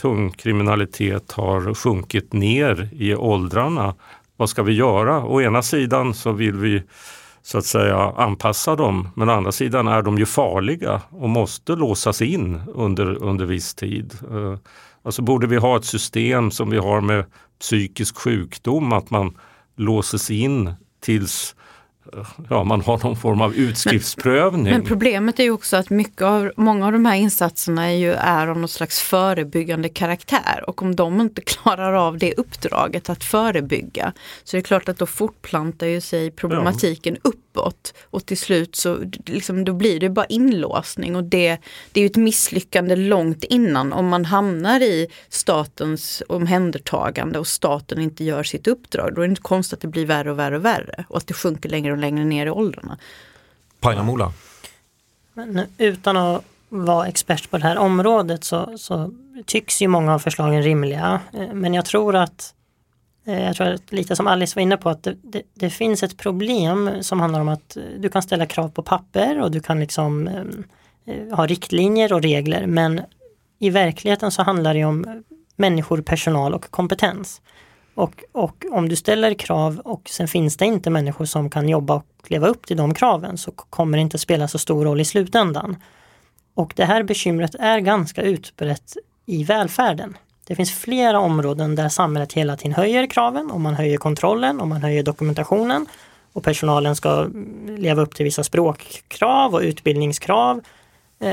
tung 0.00 0.30
kriminalitet 0.30 1.32
har 1.32 1.74
sjunkit 1.74 2.32
ner 2.32 2.88
i 2.92 3.14
åldrarna? 3.14 3.94
Vad 4.36 4.48
ska 4.48 4.62
vi 4.62 4.72
göra? 4.72 5.24
Å 5.24 5.40
ena 5.40 5.62
sidan 5.62 6.14
så 6.14 6.32
vill 6.32 6.56
vi 6.56 6.82
så 7.42 7.58
att 7.58 7.64
säga 7.64 7.96
anpassa 8.16 8.76
dem. 8.76 9.08
Men 9.14 9.28
å 9.28 9.32
andra 9.32 9.52
sidan 9.52 9.88
är 9.88 10.02
de 10.02 10.18
ju 10.18 10.26
farliga 10.26 11.00
och 11.10 11.28
måste 11.28 11.72
låsas 11.72 12.22
in 12.22 12.62
under, 12.74 13.22
under 13.24 13.44
viss 13.44 13.74
tid. 13.74 14.14
Alltså 15.02 15.22
borde 15.22 15.46
vi 15.46 15.56
ha 15.56 15.76
ett 15.76 15.84
system 15.84 16.50
som 16.50 16.70
vi 16.70 16.78
har 16.78 17.00
med 17.00 17.24
psykisk 17.60 18.16
sjukdom, 18.16 18.92
att 18.92 19.10
man 19.10 19.38
låses 19.76 20.30
in 20.30 20.74
tills 21.00 21.56
ja, 22.50 22.64
man 22.64 22.80
har 22.80 22.98
någon 23.04 23.16
form 23.16 23.40
av 23.40 23.54
utskriftsprövning. 23.54 24.62
Men, 24.62 24.72
men, 24.72 24.84
problemet 24.84 25.40
är 25.40 25.44
ju 25.44 25.50
också 25.50 25.76
att 25.76 25.90
mycket 25.90 26.22
av, 26.22 26.52
många 26.56 26.86
av 26.86 26.92
de 26.92 27.06
här 27.06 27.16
insatserna 27.16 27.90
är, 27.90 27.96
ju, 27.96 28.12
är 28.12 28.46
av 28.46 28.58
något 28.58 28.70
slags 28.70 29.00
förebyggande 29.00 29.88
karaktär 29.88 30.64
och 30.66 30.82
om 30.82 30.96
de 30.96 31.20
inte 31.20 31.40
klarar 31.46 31.92
av 31.92 32.18
det 32.18 32.34
uppdraget 32.34 33.10
att 33.10 33.24
förebygga 33.24 34.12
så 34.44 34.56
är 34.56 34.58
det 34.58 34.66
klart 34.66 34.88
att 34.88 34.98
då 34.98 35.06
fortplantar 35.06 35.86
ju 35.86 36.00
sig 36.00 36.30
problematiken 36.30 37.16
ja. 37.22 37.30
uppåt 37.30 37.94
och 38.10 38.26
till 38.26 38.38
slut 38.38 38.76
så 38.76 38.98
liksom, 39.26 39.64
då 39.64 39.72
blir 39.72 40.00
det 40.00 40.10
bara 40.10 40.26
inlåsning 40.26 41.16
och 41.16 41.24
det, 41.24 41.58
det 41.92 42.00
är 42.00 42.02
ju 42.02 42.06
ett 42.06 42.16
misslyckande 42.16 42.96
långt 42.96 43.44
innan 43.44 43.92
om 43.92 44.08
man 44.08 44.24
hamnar 44.24 44.80
i 44.80 45.08
statens 45.28 46.22
omhändertagande 46.28 47.38
och 47.38 47.46
staten 47.46 48.00
inte 48.00 48.24
gör 48.24 48.42
sitt 48.42 48.66
uppdrag. 48.66 49.14
Då 49.14 49.22
är 49.22 49.26
det 49.26 49.30
inte 49.30 49.42
konstigt 49.42 49.76
att 49.76 49.80
det 49.80 49.88
blir 49.88 50.06
värre 50.06 50.30
och 50.30 50.38
värre 50.38 50.56
och 50.56 50.64
värre 50.64 51.04
och 51.08 51.16
att 51.16 51.26
det 51.26 51.34
sjunker 51.34 51.68
längre 51.68 51.91
och 51.92 51.98
längre 51.98 52.24
ner 52.24 52.46
i 52.46 52.50
åldrarna. 52.50 52.98
Painamola? 53.80 54.32
Men 55.32 55.60
utan 55.78 56.16
att 56.16 56.44
vara 56.68 57.06
expert 57.06 57.50
på 57.50 57.58
det 57.58 57.64
här 57.64 57.78
området 57.78 58.44
så, 58.44 58.78
så 58.78 59.10
tycks 59.46 59.82
ju 59.82 59.88
många 59.88 60.14
av 60.14 60.18
förslagen 60.18 60.62
rimliga. 60.62 61.20
Eh, 61.32 61.52
men 61.52 61.74
jag 61.74 61.84
tror 61.84 62.16
att 62.16 62.54
eh, 63.24 63.44
jag 63.44 63.56
tror 63.56 63.66
att 63.66 63.92
lite 63.92 64.16
som 64.16 64.26
Alice 64.26 64.56
var 64.56 64.62
inne 64.62 64.76
på 64.76 64.90
att 64.90 65.02
det, 65.02 65.16
det, 65.22 65.42
det, 65.54 65.70
finns 65.70 66.02
ett 66.02 66.16
problem 66.16 66.90
som 67.00 67.20
handlar 67.20 67.40
om 67.40 67.48
att 67.48 67.76
du 67.98 68.08
kan 68.08 68.22
ställa 68.22 68.46
krav 68.46 68.68
på 68.68 68.82
papper 68.82 69.40
och 69.40 69.50
du 69.50 69.60
kan 69.60 69.80
liksom 69.80 70.28
eh, 70.28 71.36
ha 71.36 71.46
riktlinjer 71.46 72.12
och 72.12 72.22
regler 72.22 72.66
men 72.66 73.00
i 73.58 73.70
verkligheten 73.70 74.30
så 74.30 74.42
handlar 74.42 74.74
det 74.74 74.84
om 74.84 75.24
människor, 75.56 76.02
personal 76.02 76.54
och 76.54 76.70
kompetens. 76.70 77.40
Och, 77.94 78.24
och 78.32 78.64
om 78.70 78.88
du 78.88 78.96
ställer 78.96 79.34
krav 79.34 79.78
och 79.78 80.08
sen 80.08 80.28
finns 80.28 80.56
det 80.56 80.66
inte 80.66 80.90
människor 80.90 81.24
som 81.24 81.50
kan 81.50 81.68
jobba 81.68 81.94
och 81.94 82.06
leva 82.30 82.48
upp 82.48 82.66
till 82.66 82.76
de 82.76 82.94
kraven 82.94 83.38
så 83.38 83.50
kommer 83.50 83.98
det 83.98 84.02
inte 84.02 84.18
spela 84.18 84.48
så 84.48 84.58
stor 84.58 84.84
roll 84.84 85.00
i 85.00 85.04
slutändan. 85.04 85.76
Och 86.54 86.72
det 86.76 86.84
här 86.84 87.02
bekymret 87.02 87.54
är 87.54 87.78
ganska 87.78 88.22
utbrett 88.22 88.96
i 89.26 89.44
välfärden. 89.44 90.16
Det 90.46 90.54
finns 90.54 90.72
flera 90.72 91.20
områden 91.20 91.74
där 91.74 91.88
samhället 91.88 92.32
hela 92.32 92.56
tiden 92.56 92.74
höjer 92.74 93.06
kraven 93.06 93.50
och 93.50 93.60
man 93.60 93.74
höjer 93.74 93.96
kontrollen 93.96 94.60
och 94.60 94.68
man 94.68 94.82
höjer 94.82 95.02
dokumentationen 95.02 95.86
och 96.32 96.42
personalen 96.42 96.96
ska 96.96 97.28
leva 97.66 98.02
upp 98.02 98.14
till 98.14 98.24
vissa 98.24 98.44
språkkrav 98.44 99.54
och 99.54 99.60
utbildningskrav 99.60 100.60
Eh, 100.60 100.81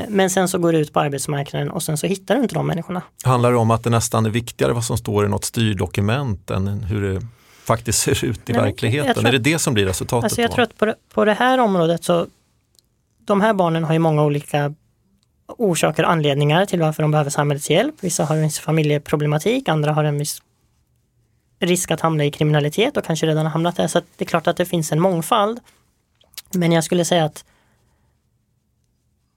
men 0.08 0.30
sen 0.30 0.48
så 0.48 0.58
går 0.58 0.72
du 0.72 0.78
ut 0.78 0.92
på 0.92 1.00
arbetsmarknaden 1.00 1.70
och 1.70 1.82
sen 1.82 1.96
så 1.96 2.06
hittar 2.06 2.36
du 2.36 2.42
inte 2.42 2.54
de 2.54 2.66
människorna. 2.66 3.02
Handlar 3.24 3.50
det 3.50 3.56
om 3.56 3.70
att 3.70 3.84
det 3.84 3.90
nästan 3.90 4.26
är 4.26 4.30
viktigare 4.30 4.72
vad 4.72 4.84
som 4.84 4.98
står 4.98 5.26
i 5.26 5.28
något 5.28 5.44
styrdokument 5.44 6.50
än 6.50 6.68
hur 6.68 7.02
det 7.02 7.26
faktiskt 7.64 7.98
ser 7.98 8.24
ut 8.24 8.50
i 8.50 8.52
Nej, 8.52 8.62
verkligheten? 8.62 9.14
Tror, 9.14 9.26
är 9.26 9.32
det 9.32 9.38
det 9.38 9.58
som 9.58 9.74
blir 9.74 9.86
resultatet? 9.86 10.24
Alltså 10.24 10.40
jag 10.40 10.52
tror 10.52 10.62
att 10.62 10.78
på 10.78 10.84
det, 10.84 10.94
på 11.14 11.24
det 11.24 11.34
här 11.34 11.58
området 11.58 12.04
så 12.04 12.26
de 13.24 13.40
här 13.40 13.54
barnen 13.54 13.84
har 13.84 13.92
ju 13.92 13.98
många 13.98 14.24
olika 14.24 14.74
orsaker 15.46 16.04
och 16.04 16.10
anledningar 16.10 16.66
till 16.66 16.80
varför 16.80 17.02
de 17.02 17.10
behöver 17.10 17.30
samhällets 17.30 17.70
hjälp. 17.70 17.94
Vissa 18.00 18.24
har 18.24 18.36
en 18.36 18.50
familjeproblematik, 18.50 19.68
andra 19.68 19.92
har 19.92 20.04
en 20.04 20.18
viss 20.18 20.42
risk 21.60 21.90
att 21.90 22.00
hamna 22.00 22.24
i 22.24 22.30
kriminalitet 22.30 22.96
och 22.96 23.04
kanske 23.04 23.26
redan 23.26 23.46
har 23.46 23.52
hamnat 23.52 23.76
där. 23.76 23.86
Så 23.86 24.00
det 24.16 24.24
är 24.24 24.26
klart 24.26 24.46
att 24.46 24.56
det 24.56 24.66
finns 24.66 24.92
en 24.92 25.00
mångfald. 25.00 25.60
Men 26.52 26.72
jag 26.72 26.84
skulle 26.84 27.04
säga 27.04 27.24
att 27.24 27.44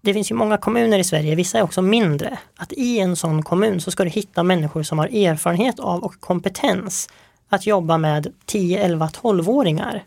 det 0.04 0.13
finns 0.13 0.32
ju 0.32 0.36
många 0.36 0.58
kommuner 0.58 1.00
i 1.00 1.04
Sverige, 1.04 1.36
vissa 1.36 1.58
är 1.58 1.62
också 1.62 1.82
mindre. 1.82 2.38
Att 2.58 2.74
i 2.74 3.00
en 3.00 3.16
sån 3.16 3.44
kommun 3.44 3.82
så 3.82 3.92
ska 3.92 4.04
du 4.04 4.10
hitta 4.10 4.44
människor 4.44 4.84
som 4.84 5.00
har 5.00 5.08
erfarenhet 5.08 5.80
av 5.80 6.04
och 6.04 6.20
kompetens 6.20 7.10
att 7.50 7.66
jobba 7.66 7.98
med 7.98 8.34
10, 8.46 8.80
11, 8.80 9.08
12-åringar 9.08 10.04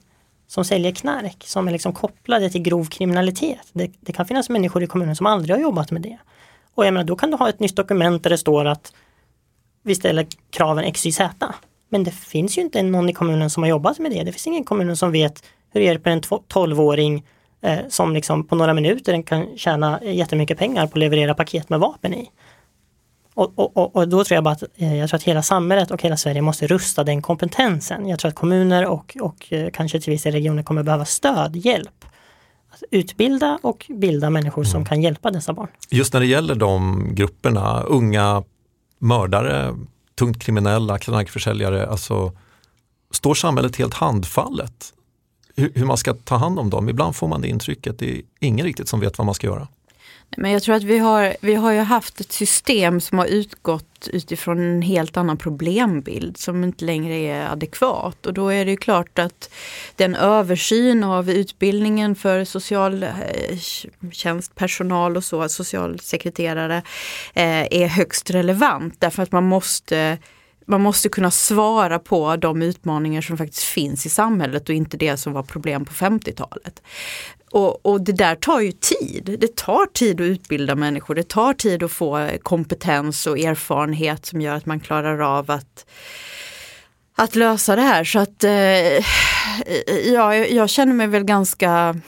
som 0.47 0.65
säljer 0.65 0.93
knark, 0.93 1.45
som 1.47 1.69
är 1.69 1.73
liksom 1.73 1.93
kopplade 1.93 2.51
till 2.51 2.63
grov 2.63 2.85
kriminalitet. 2.85 3.69
Det, 3.73 3.91
det, 4.01 4.13
kan 4.13 4.27
finnas 4.27 4.49
människor 4.49 4.83
i 4.83 4.87
kommunen 4.87 5.17
som 5.17 5.27
aldrig 5.27 5.57
har 5.57 5.63
jobbat 5.63 5.91
med 5.91 6.03
det. 6.03 6.19
Och 6.75 6.87
jag 6.87 6.95
menar, 6.95 7.05
då 7.05 7.17
kan 7.17 7.31
du 7.31 7.37
ha 7.37 7.49
ett 7.49 7.61
nytt 7.61 7.77
dokument 7.77 8.23
där 8.23 8.31
det 8.31 8.39
står 8.39 8.65
att 8.65 8.93
vi 9.83 9.95
ställer 9.95 10.27
kraven 10.51 10.93
XYZ. 10.93 11.21
Men 11.89 12.05
det 12.05 12.11
finns 12.11 12.59
ju 12.59 12.63
inte 12.63 12.83
någon 12.83 13.09
i 13.09 13.13
kommunen 13.13 13.51
som 13.51 13.63
har 13.63 13.71
jobbat 13.71 13.99
med 13.99 14.11
det. 14.11 14.23
Det 14.23 14.33
finns 14.33 14.47
ingen 14.47 14.65
kommun 14.65 14.97
som 14.97 15.13
vet 15.13 15.45
hur 15.73 15.81
det 15.81 15.87
hjälper 15.87 16.11
en 16.11 16.21
12-åring 16.21 17.25
eh, 17.62 17.79
som 17.88 18.12
liksom 18.12 18.47
på 18.47 18.55
några 18.55 18.75
minuter 18.75 19.23
kan 19.23 19.47
tjäna 19.57 20.01
jättemycket 20.03 20.59
pengar 20.59 20.87
på 20.87 20.92
att 20.92 20.99
leverera 20.99 21.35
paket 21.35 21.69
med 21.69 21.81
vapen 21.81 22.14
i. 22.14 22.31
Och, 23.35 23.77
och, 23.77 23.97
och, 23.97 24.09
då 24.09 24.25
tror 24.25 24.35
jag 24.35 24.45
bara 24.45 24.55
att, 24.55 24.62
eh, 24.77 24.97
jag 24.97 25.09
tror 25.09 25.16
att 25.16 25.23
hela 25.23 25.42
samhället 25.42 25.90
och 25.90 26.03
hela 26.03 26.16
Sverige 26.16 26.42
måste 26.42 26.66
rusta 26.66 27.05
den 27.05 27.23
kompetensen. 27.23 28.09
Jag 28.09 28.19
tror 28.19 28.29
att 28.29 28.35
kommuner 28.35 28.87
och, 28.87 29.16
och 29.21 29.53
eh, 29.53 29.71
kanske 29.73 30.01
till 30.01 30.11
vissa 30.11 30.31
regioner 30.31 30.62
kommer 30.62 30.83
behöva 30.83 31.05
stöd, 31.05 31.57
hjälp. 31.57 32.05
Att 32.71 32.83
utbilda 32.90 33.59
och 33.62 33.87
bilda 33.88 34.31
människor 34.31 34.64
som 34.64 34.77
mm. 34.77 34.85
kan 34.85 35.03
hjälpa 35.03 35.31
dessa 35.31 35.53
barn. 35.53 35.69
Just 35.90 36.12
när 36.12 36.21
det 36.21 36.27
gäller 36.27 36.55
de 36.55 37.05
grupperna, 37.14 37.83
unga 37.83 38.42
mördare, 38.99 39.75
tungt 40.19 40.42
kriminella, 40.42 40.99
knarkförsäljare, 40.99 41.87
alltså 41.87 42.33
står 43.11 43.35
samhället 43.35 43.77
helt 43.77 43.95
handfallet 43.95 44.92
hur, 45.57 45.73
hur 45.75 45.85
man 45.85 45.97
ska 45.97 46.14
ta 46.14 46.37
hand 46.37 46.59
om 46.59 46.71
dem. 46.71 46.88
Ibland 46.88 47.16
får 47.16 47.29
man 47.29 47.40
det 47.40 47.49
intrycket, 47.49 47.99
det 47.99 48.16
är 48.16 48.23
ingen 48.40 48.66
riktigt 48.66 48.88
som 48.88 49.01
vet 49.01 49.19
vad 49.19 49.25
man 49.25 49.35
ska 49.35 49.47
göra. 49.47 49.69
Men 50.37 50.51
jag 50.51 50.62
tror 50.62 50.75
att 50.75 50.83
vi 50.83 50.99
har, 50.99 51.37
vi 51.40 51.55
har 51.55 51.73
ju 51.73 51.81
haft 51.81 52.21
ett 52.21 52.33
system 52.33 53.01
som 53.01 53.19
har 53.19 53.27
utgått 53.27 54.09
utifrån 54.12 54.61
en 54.61 54.83
helt 54.83 55.16
annan 55.16 55.37
problembild 55.37 56.37
som 56.37 56.64
inte 56.64 56.85
längre 56.85 57.14
är 57.14 57.53
adekvat. 57.53 58.27
Och 58.27 58.35
då 58.35 58.49
är 58.49 58.64
det 58.64 58.71
ju 58.71 58.77
klart 58.77 59.19
att 59.19 59.51
den 59.97 60.14
översyn 60.14 61.05
av 61.05 61.31
utbildningen 61.31 62.14
för 62.14 62.45
socialtjänstpersonal 62.45 65.12
eh, 65.12 65.16
och 65.16 65.25
så, 65.25 65.49
socialsekreterare, 65.49 66.83
eh, 67.35 67.66
är 67.71 67.87
högst 67.87 68.31
relevant 68.31 68.95
därför 68.99 69.23
att 69.23 69.33
man 69.33 69.45
måste 69.45 70.19
man 70.67 70.81
måste 70.81 71.09
kunna 71.09 71.31
svara 71.31 71.99
på 71.99 72.37
de 72.37 72.63
utmaningar 72.63 73.21
som 73.21 73.39
faktiskt 73.39 73.65
finns 73.65 74.07
i 74.07 74.09
samhället 74.09 74.69
och 74.69 74.75
inte 74.75 74.97
det 74.97 75.17
som 75.17 75.33
var 75.33 75.43
problem 75.43 75.85
på 75.85 75.93
50-talet. 75.93 76.83
Och, 77.51 77.87
och, 77.87 78.01
det 78.01 78.13
där 78.13 78.35
tar 78.35 78.61
ju 78.61 78.73
tid. 78.73 79.37
Det 79.41 79.57
tar 79.57 79.87
tid 79.87 80.21
att 80.21 80.25
utbilda 80.25 80.75
människor. 80.75 81.15
Det 81.15 81.29
tar 81.29 81.55
tid 81.55 81.83
att 81.83 81.93
få 81.93 82.29
kompetens 82.43 83.27
och 83.27 83.39
erfarenhet 83.39 84.27
som 84.27 84.41
gör 84.41 84.55
att 84.55 84.67
man 84.67 84.81
klarar 84.81 85.19
av 85.19 85.51
att, 85.51 85.87
att 87.17 87.35
lösa 87.35 87.77
det 87.77 87.83
här. 87.83 88.05
Så 88.05 88.19
att 88.19 88.45
eh, 88.45 89.05
ja, 90.13 90.35
jag 90.35 90.71
känner 90.71 90.95
mig 90.95 91.07
väl 91.07 91.25
ganska 91.25 92.01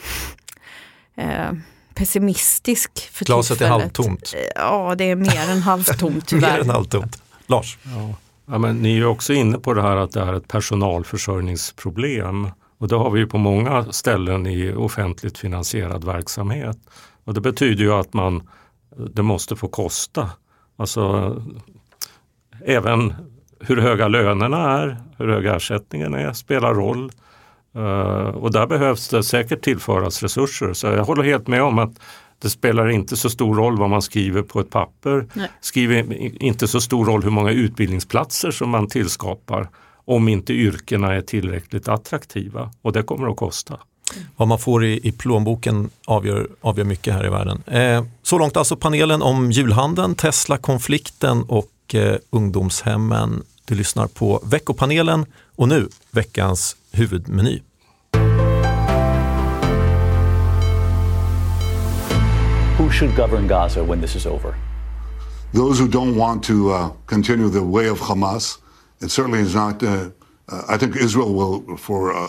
eh, 1.15 1.51
pessimistisk 1.93 3.09
för 3.11 3.25
Glaset 3.25 3.57
tillfället. 3.57 3.77
är 3.77 3.81
halvtomt. 3.81 4.35
Ja, 4.55 4.95
det 4.97 5.03
är 5.03 5.15
mer 5.15 5.49
än 5.49 5.61
halvtomt 5.61 6.27
tyvärr. 6.27 6.51
mer 6.53 6.59
än 6.59 6.69
halvtomt. 6.69 7.21
Lars? 7.47 7.77
Ja. 7.83 8.15
Ja, 8.51 8.57
men 8.57 8.77
ni 8.77 8.97
är 8.97 9.05
också 9.05 9.33
inne 9.33 9.57
på 9.57 9.73
det 9.73 9.81
här 9.81 9.95
att 9.95 10.11
det 10.11 10.21
är 10.21 10.33
ett 10.33 10.47
personalförsörjningsproblem. 10.47 12.47
Och 12.77 12.87
det 12.87 12.95
har 12.95 13.11
vi 13.11 13.19
ju 13.19 13.27
på 13.27 13.37
många 13.37 13.85
ställen 13.91 14.47
i 14.47 14.73
offentligt 14.73 15.37
finansierad 15.37 16.03
verksamhet. 16.03 16.77
Och 17.23 17.33
det 17.33 17.41
betyder 17.41 17.83
ju 17.83 17.93
att 17.93 18.13
man, 18.13 18.49
det 19.13 19.21
måste 19.21 19.55
få 19.55 19.67
kosta. 19.67 20.29
Alltså 20.77 21.35
även 22.65 23.13
hur 23.59 23.77
höga 23.77 24.07
lönerna 24.07 24.79
är, 24.79 24.97
hur 25.17 25.27
hög 25.27 25.45
ersättningen 25.45 26.13
är, 26.13 26.33
spelar 26.33 26.73
roll. 26.73 27.11
Uh, 27.75 28.29
och 28.29 28.51
där 28.51 28.67
behövs 28.67 29.09
det 29.09 29.23
säkert 29.23 29.61
tillföras 29.61 30.23
resurser. 30.23 30.73
Så 30.73 30.87
jag 30.87 31.05
håller 31.05 31.23
helt 31.23 31.47
med 31.47 31.63
om 31.63 31.79
att 31.79 31.99
det 32.39 32.49
spelar 32.49 32.89
inte 32.89 33.17
så 33.17 33.29
stor 33.29 33.55
roll 33.55 33.77
vad 33.77 33.89
man 33.89 34.01
skriver 34.01 34.41
på 34.41 34.59
ett 34.59 34.69
papper. 34.69 35.27
Nej. 35.33 35.49
Skriver 35.61 36.13
inte 36.43 36.67
så 36.67 36.81
stor 36.81 37.05
roll 37.05 37.23
hur 37.23 37.31
många 37.31 37.51
utbildningsplatser 37.51 38.51
som 38.51 38.69
man 38.69 38.87
tillskapar 38.87 39.69
om 40.05 40.27
inte 40.27 40.53
yrkena 40.53 41.13
är 41.13 41.21
tillräckligt 41.21 41.87
attraktiva 41.87 42.71
och 42.81 42.93
det 42.93 43.03
kommer 43.03 43.27
att 43.27 43.37
kosta. 43.37 43.79
Vad 44.35 44.47
man 44.47 44.59
får 44.59 44.85
i, 44.85 45.07
i 45.07 45.11
plånboken 45.11 45.89
avgör, 46.05 46.47
avgör 46.61 46.85
mycket 46.85 47.13
här 47.13 47.25
i 47.25 47.29
världen. 47.29 47.63
Eh, 47.67 48.03
så 48.23 48.37
långt 48.37 48.57
alltså 48.57 48.75
panelen 48.75 49.21
om 49.21 49.51
julhandeln, 49.51 50.15
Tesla-konflikten 50.15 51.43
och 51.43 51.95
eh, 51.95 52.15
ungdomshemmen. 52.29 53.43
Du 53.65 53.75
lyssnar 53.75 54.07
på 54.07 54.41
veckopanelen 54.45 55.25
och 55.55 55.67
nu 55.67 55.89
veckans 56.11 56.75
huvudmeny. 56.91 57.59
Who 62.89 62.95
should 62.95 63.15
govern 63.15 63.45
Gaza 63.45 63.83
when 63.83 64.01
this 64.01 64.15
is 64.15 64.25
over? 64.25 64.57
Those 65.53 65.77
who 65.77 65.87
don't 65.87 66.15
want 66.15 66.43
to 66.45 66.71
uh, 66.71 66.91
continue 67.05 67.47
the 67.47 67.63
way 67.63 67.87
of 67.87 67.99
Hamas 67.99 68.57
it 68.99 69.11
certainly 69.11 69.41
is 69.41 69.53
not. 69.53 69.83
Uh, 69.83 70.09
uh, 70.47 70.63
I 70.67 70.75
think 70.75 70.95
Israel 70.95 71.31
will, 71.35 71.77
for 71.77 72.11
uh, 72.11 72.27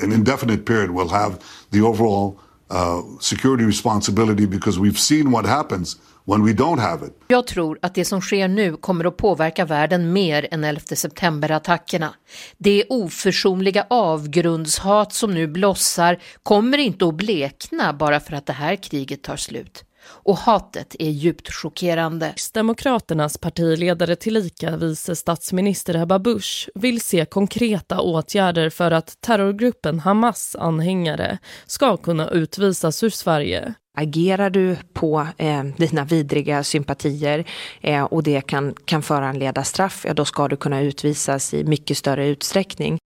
an 0.00 0.12
indefinite 0.12 0.64
period, 0.64 0.92
will 0.92 1.10
have 1.10 1.44
the 1.72 1.82
overall 1.82 2.40
uh, 2.70 3.02
security 3.20 3.64
responsibility 3.64 4.46
because 4.46 4.78
we've 4.78 4.98
seen 4.98 5.30
what 5.30 5.44
happens 5.44 5.96
when 6.26 6.44
we 6.46 6.52
don't 6.52 6.80
have 6.80 7.06
it. 7.06 7.12
Jag 7.28 7.46
tror 7.46 7.78
att 7.82 7.94
det 7.94 8.04
som 8.04 8.20
sker 8.20 8.48
nu 8.48 8.76
kommer 8.76 9.04
att 9.04 9.16
påverka 9.16 9.64
världen 9.64 10.12
mer 10.12 10.48
än 10.50 10.64
11 10.64 10.80
september-attackerna. 10.80 12.14
Det 12.58 12.84
oförsonliga 12.88 13.86
avgrundshat 13.90 15.12
som 15.12 15.34
nu 15.34 15.46
blossar 15.46 16.18
kommer 16.42 16.78
inte 16.78 17.06
att 17.06 17.14
blekna 17.14 17.92
bara 17.92 18.20
för 18.20 18.32
att 18.32 18.46
det 18.46 18.52
här 18.52 18.76
kriget 18.76 19.22
tar 19.22 19.36
slut 19.36 19.84
och 20.06 20.36
hatet 20.36 20.96
är 20.98 21.10
djupt 21.10 21.52
chockerande. 21.52 22.34
Demokraternas 22.54 23.38
partiledare 23.38 24.16
tillika 24.16 24.76
vice 24.76 25.16
statsminister 25.16 26.02
Ebba 26.02 26.18
Busch 26.18 26.68
vill 26.74 27.00
se 27.00 27.24
konkreta 27.24 28.00
åtgärder 28.00 28.70
för 28.70 28.90
att 28.90 29.20
terrorgruppen 29.20 30.00
Hamas 30.00 30.56
anhängare 30.58 31.38
ska 31.66 31.96
kunna 31.96 32.30
utvisas 32.30 33.02
ur 33.02 33.10
Sverige. 33.10 33.74
Agerar 33.96 34.50
du 34.50 34.76
på 34.92 35.26
eh, 35.36 35.62
dina 35.62 36.04
vidriga 36.04 36.64
sympatier 36.64 37.44
eh, 37.80 38.04
och 38.04 38.22
det 38.22 38.40
kan, 38.40 38.74
kan 38.84 39.02
föranleda 39.02 39.64
straff, 39.64 40.04
ja, 40.08 40.14
då 40.14 40.24
ska 40.24 40.48
du 40.48 40.56
kunna 40.56 40.80
utvisas 40.80 41.54
i 41.54 41.64
mycket 41.64 41.98
större 41.98 42.26
utsträckning. 42.26 42.98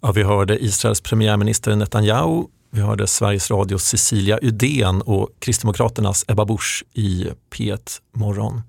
Ja, 0.00 0.12
vi 0.12 0.22
hörde 0.22 0.64
Israels 0.64 1.00
premiärminister 1.00 1.76
Netanyahu 1.76 2.44
vi 2.74 2.80
hörde 2.80 3.06
Sveriges 3.06 3.50
Radios 3.50 3.84
Cecilia 3.84 4.38
Udén 4.42 5.02
och 5.02 5.28
Kristdemokraternas 5.38 6.24
Ebba 6.28 6.44
Busch 6.44 6.84
i 6.92 7.28
P1 7.50 8.00
Morgon. 8.14 8.62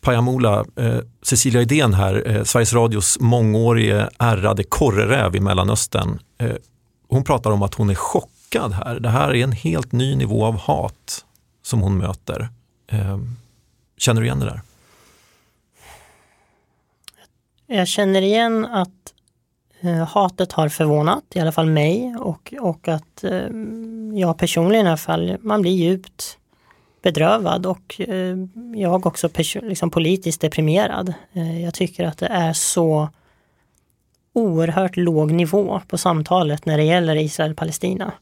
Pajamola, 0.00 0.64
eh, 0.76 0.98
Cecilia 1.22 1.62
Udén 1.62 1.94
här, 1.94 2.22
eh, 2.26 2.44
Sveriges 2.44 2.72
Radios 2.72 3.20
mångårige 3.20 4.08
ärrade 4.18 4.64
korreräv 4.64 5.36
i 5.36 5.40
Mellanöstern. 5.40 6.18
Eh, 6.38 6.50
hon 7.08 7.24
pratar 7.24 7.50
om 7.50 7.62
att 7.62 7.74
hon 7.74 7.90
är 7.90 7.94
chockad 8.52 8.72
här. 8.72 9.00
Det 9.00 9.08
här 9.08 9.34
är 9.34 9.44
en 9.44 9.52
helt 9.52 9.92
ny 9.92 10.16
nivå 10.16 10.44
av 10.44 10.56
hat 10.58 11.24
som 11.62 11.80
hon 11.80 11.98
möter. 11.98 12.48
Eh, 12.86 13.18
känner 13.96 14.20
du 14.20 14.26
igen 14.26 14.40
det 14.40 14.46
där? 14.46 14.60
Jag 17.66 17.88
känner 17.88 18.22
igen 18.22 18.64
att 18.64 18.88
Eh, 19.84 20.06
hatet 20.06 20.52
har 20.52 20.68
förvånat, 20.68 21.24
i 21.34 21.40
alla 21.40 21.52
fall 21.52 21.66
mig 21.66 22.16
och, 22.18 22.54
och 22.60 22.88
att 22.88 23.24
eh, 23.24 23.48
jag 24.14 24.38
personligen 24.38 24.86
i 24.86 24.88
alla 24.88 24.96
fall, 24.96 25.36
man 25.40 25.62
blir 25.62 25.72
djupt 25.72 26.38
bedrövad 27.02 27.66
och 27.66 28.00
eh, 28.00 28.36
jag 28.74 29.06
också 29.06 29.28
liksom 29.62 29.90
politiskt 29.90 30.40
deprimerad. 30.40 31.14
Eh, 31.32 31.62
jag 31.62 31.74
tycker 31.74 32.04
att 32.04 32.18
det 32.18 32.26
är 32.26 32.52
så 32.52 33.08
oerhört 34.32 34.96
låg 34.96 35.32
nivå 35.32 35.80
på 35.88 35.98
samtalet 35.98 36.66
när 36.66 36.76
det 36.76 36.84
gäller 36.84 37.16
Israel-Palestina. 37.16 38.12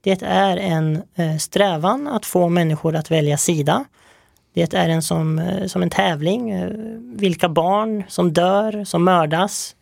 Det 0.00 0.22
är 0.22 0.56
en 0.56 1.02
eh, 1.14 1.36
strävan 1.36 2.08
att 2.08 2.26
få 2.26 2.48
människor 2.48 2.96
att 2.96 3.10
välja 3.10 3.38
sida. 3.38 3.84
Det 4.54 4.74
är 4.74 4.88
en 4.88 5.02
som, 5.02 5.38
eh, 5.38 5.66
som 5.66 5.82
en 5.82 5.90
tävling. 5.90 6.50
Eh, 6.50 6.70
vilka 7.00 7.48
barn 7.48 8.04
som 8.08 8.32
dör, 8.32 8.84
som 8.84 9.04
mördas, 9.04 9.76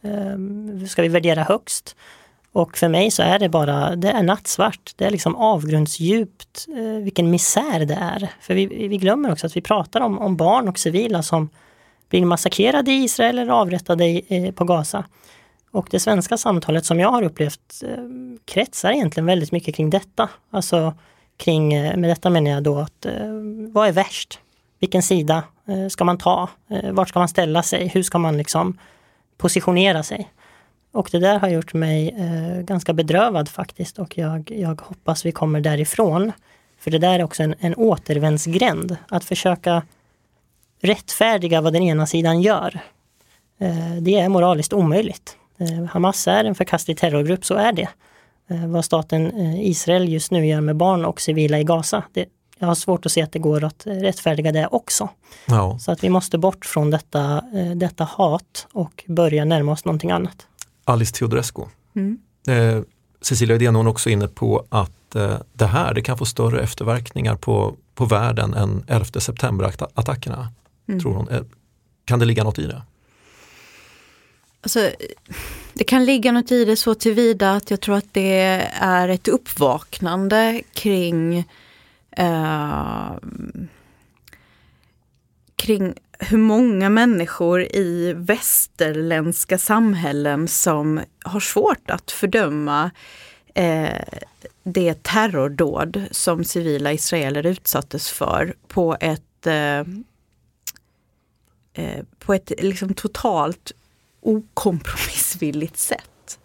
ska 0.88 1.02
vi 1.02 1.08
värdera 1.08 1.42
högst. 1.42 1.96
Och 2.52 2.78
för 2.78 2.88
mig 2.88 3.10
så 3.10 3.22
är 3.22 3.38
det 3.38 3.48
bara, 3.48 3.96
det 3.96 4.10
är 4.10 4.22
nattsvart. 4.22 4.92
Det 4.96 5.04
är 5.04 5.10
liksom 5.10 5.36
avgrundsdjupt 5.36 6.66
vilken 7.02 7.30
misär 7.30 7.84
det 7.84 7.94
är. 7.94 8.30
För 8.40 8.54
vi, 8.54 8.66
vi 8.66 8.96
glömmer 8.96 9.32
också 9.32 9.46
att 9.46 9.56
vi 9.56 9.60
pratar 9.60 10.00
om, 10.00 10.18
om 10.18 10.36
barn 10.36 10.68
och 10.68 10.78
civila 10.78 11.22
som 11.22 11.48
blir 12.08 12.24
massakrerade 12.24 12.92
i 12.92 13.04
Israel 13.04 13.38
eller 13.38 13.52
avrättade 13.52 14.04
i, 14.04 14.52
på 14.56 14.64
Gaza. 14.64 15.04
Och 15.70 15.88
det 15.90 16.00
svenska 16.00 16.36
samtalet 16.36 16.84
som 16.84 17.00
jag 17.00 17.10
har 17.10 17.22
upplevt 17.22 17.82
eh, 17.84 18.04
kretsar 18.44 18.92
egentligen 18.92 19.26
väldigt 19.26 19.52
mycket 19.52 19.74
kring 19.74 19.90
detta. 19.90 20.28
Alltså 20.50 20.94
kring, 21.36 21.74
eh, 21.74 21.96
med 21.96 22.10
detta 22.10 22.30
menar 22.30 22.50
jag 22.50 22.62
då 22.62 22.78
att 22.78 23.06
eh, 23.06 23.12
vad 23.72 23.88
är 23.88 23.92
värst? 23.92 24.40
Vilken 24.78 25.02
sida 25.02 25.42
eh, 25.68 25.88
ska 25.88 26.04
man 26.04 26.18
ta? 26.18 26.48
Eh, 26.70 26.92
vart 26.92 27.08
ska 27.08 27.18
man 27.18 27.28
ställa 27.28 27.62
sig? 27.62 27.88
Hur 27.88 28.02
ska 28.02 28.18
man 28.18 28.38
liksom 28.38 28.78
positionera 29.36 30.02
sig? 30.02 30.30
Och 30.92 31.08
det 31.12 31.18
där 31.18 31.38
har 31.38 31.48
gjort 31.48 31.74
mig 31.74 32.08
eh, 32.08 32.62
ganska 32.62 32.92
bedrövad 32.92 33.48
faktiskt 33.48 33.98
och 33.98 34.18
jag, 34.18 34.50
jag 34.50 34.80
hoppas 34.80 35.26
vi 35.26 35.32
kommer 35.32 35.60
därifrån. 35.60 36.32
För 36.78 36.90
det 36.90 36.98
där 36.98 37.18
är 37.18 37.24
också 37.24 37.42
en, 37.42 37.54
en 37.58 37.74
återvändsgränd, 37.74 38.96
att 39.08 39.24
försöka 39.24 39.82
rättfärdiga 40.80 41.60
vad 41.60 41.72
den 41.72 41.82
ena 41.82 42.06
sidan 42.06 42.42
gör. 42.42 42.80
Det 44.00 44.18
är 44.18 44.28
moraliskt 44.28 44.72
omöjligt. 44.72 45.36
Hamas 45.90 46.28
är 46.28 46.44
en 46.44 46.54
förkastlig 46.54 46.98
terrorgrupp, 46.98 47.44
så 47.44 47.54
är 47.54 47.72
det. 47.72 47.88
Vad 48.66 48.84
staten 48.84 49.36
Israel 49.56 50.08
just 50.08 50.30
nu 50.30 50.46
gör 50.46 50.60
med 50.60 50.76
barn 50.76 51.04
och 51.04 51.20
civila 51.20 51.60
i 51.60 51.64
Gaza, 51.64 52.02
det, 52.12 52.26
jag 52.58 52.66
har 52.66 52.74
svårt 52.74 53.06
att 53.06 53.12
se 53.12 53.22
att 53.22 53.32
det 53.32 53.38
går 53.38 53.64
att 53.64 53.82
rättfärdiga 53.86 54.52
det 54.52 54.66
också. 54.66 55.08
Ja. 55.46 55.78
Så 55.78 55.92
att 55.92 56.04
vi 56.04 56.08
måste 56.08 56.38
bort 56.38 56.66
från 56.66 56.90
detta, 56.90 57.44
eh, 57.54 57.70
detta 57.70 58.04
hat 58.04 58.66
och 58.72 59.04
börja 59.06 59.44
närma 59.44 59.72
oss 59.72 59.84
någonting 59.84 60.10
annat. 60.10 60.46
Alice 60.84 61.14
Teodorescu. 61.14 61.62
Mm. 61.96 62.18
Eh, 62.48 62.82
Cecilia 63.20 63.56
Uddén 63.56 63.76
är 63.76 63.88
också 63.88 64.10
inne 64.10 64.28
på 64.28 64.64
att 64.68 65.14
eh, 65.14 65.36
det 65.52 65.66
här 65.66 65.94
det 65.94 66.02
kan 66.02 66.18
få 66.18 66.24
större 66.24 66.60
efterverkningar 66.60 67.36
på, 67.36 67.74
på 67.94 68.04
världen 68.04 68.54
än 68.54 68.84
11 68.86 69.04
september-attackerna. 69.20 70.48
Mm. 70.88 71.00
Tror 71.00 71.14
hon. 71.14 71.28
Eh, 71.28 71.42
kan 72.04 72.18
det 72.18 72.24
ligga 72.24 72.44
något 72.44 72.58
i 72.58 72.66
det? 72.66 72.82
Alltså, 74.66 74.90
det 75.74 75.84
kan 75.84 76.04
ligga 76.04 76.32
något 76.32 76.52
i 76.52 76.64
det 76.64 76.76
så 76.76 76.94
tillvida 76.94 77.52
att 77.52 77.70
jag 77.70 77.80
tror 77.80 77.96
att 77.96 78.14
det 78.14 78.40
är 78.80 79.08
ett 79.08 79.28
uppvaknande 79.28 80.62
kring 80.72 81.38
eh, 82.10 83.10
kring 85.56 85.94
hur 86.18 86.38
många 86.38 86.88
människor 86.88 87.62
i 87.62 88.12
västerländska 88.16 89.58
samhällen 89.58 90.48
som 90.48 91.00
har 91.24 91.40
svårt 91.40 91.90
att 91.90 92.10
fördöma 92.10 92.90
eh, 93.54 94.02
det 94.62 95.02
terrordåd 95.02 96.04
som 96.10 96.44
civila 96.44 96.92
israeler 96.92 97.46
utsattes 97.46 98.10
för 98.10 98.54
på 98.68 98.96
ett, 99.00 99.46
eh, 99.46 99.80
eh 101.74 102.04
på 102.18 102.34
ett 102.34 102.52
liksom 102.58 102.94
totalt 102.94 103.72
okompromissvilligt 104.26 105.78
sätt. 105.78 106.38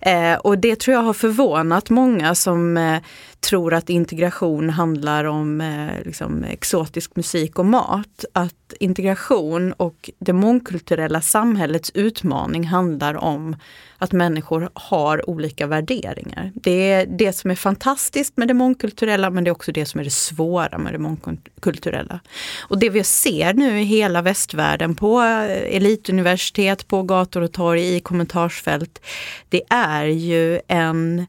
Eh, 0.00 0.34
och 0.34 0.58
det 0.58 0.80
tror 0.80 0.94
jag 0.94 1.02
har 1.02 1.12
förvånat 1.12 1.90
många 1.90 2.34
som 2.34 2.76
eh, 2.76 3.02
tror 3.42 3.74
att 3.74 3.90
integration 3.90 4.70
handlar 4.70 5.24
om 5.24 5.60
eh, 5.60 6.04
liksom, 6.04 6.44
exotisk 6.44 7.16
musik 7.16 7.58
och 7.58 7.66
mat. 7.66 8.24
Att 8.32 8.74
integration 8.80 9.72
och 9.72 10.10
det 10.18 10.32
mångkulturella 10.32 11.20
samhällets 11.20 11.90
utmaning 11.94 12.64
handlar 12.66 13.14
om 13.14 13.56
att 13.98 14.12
människor 14.12 14.70
har 14.74 15.30
olika 15.30 15.66
värderingar. 15.66 16.52
Det 16.54 16.92
är 16.92 17.06
det 17.06 17.32
som 17.32 17.50
är 17.50 17.54
fantastiskt 17.54 18.36
med 18.36 18.48
det 18.48 18.54
mångkulturella 18.54 19.30
men 19.30 19.44
det 19.44 19.50
är 19.50 19.52
också 19.52 19.72
det 19.72 19.86
som 19.86 20.00
är 20.00 20.04
det 20.04 20.10
svåra 20.10 20.78
med 20.78 20.94
det 20.94 20.98
mångkulturella. 20.98 22.20
Och 22.60 22.78
det 22.78 22.90
vi 22.90 23.04
ser 23.04 23.54
nu 23.54 23.80
i 23.80 23.84
hela 23.84 24.22
västvärlden 24.22 24.94
på 24.94 25.22
eh, 25.22 25.76
elituniversitet, 25.76 26.88
på 26.88 27.02
gator 27.02 27.40
och 27.40 27.52
torg, 27.52 27.96
i 27.96 28.00
kommentarsfält, 28.00 29.00
det 29.48 29.62
är 29.68 30.04
ju 30.04 30.60
en 30.68 31.26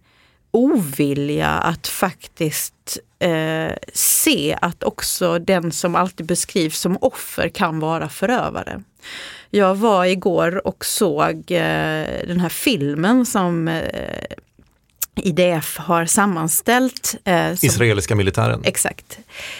ovilja 0.53 1.49
att 1.49 1.87
faktiskt 1.87 2.97
eh, 3.19 3.71
se 3.93 4.57
att 4.61 4.83
också 4.83 5.39
den 5.39 5.71
som 5.71 5.95
alltid 5.95 6.25
beskrivs 6.25 6.79
som 6.79 6.97
offer 7.01 7.49
kan 7.49 7.79
vara 7.79 8.09
förövare. 8.09 8.83
Jag 9.49 9.75
var 9.75 10.05
igår 10.05 10.67
och 10.67 10.85
såg 10.85 11.51
eh, 11.51 12.05
den 12.27 12.39
här 12.39 12.49
filmen 12.49 13.25
som 13.25 13.67
eh, 13.67 14.25
IDF 15.15 15.77
har 15.77 16.05
sammanställt. 16.05 17.15
Eh, 17.23 17.55
som, 17.55 17.67
Israeliska 17.67 18.15
militären. 18.15 18.61
Exakt. 18.63 19.19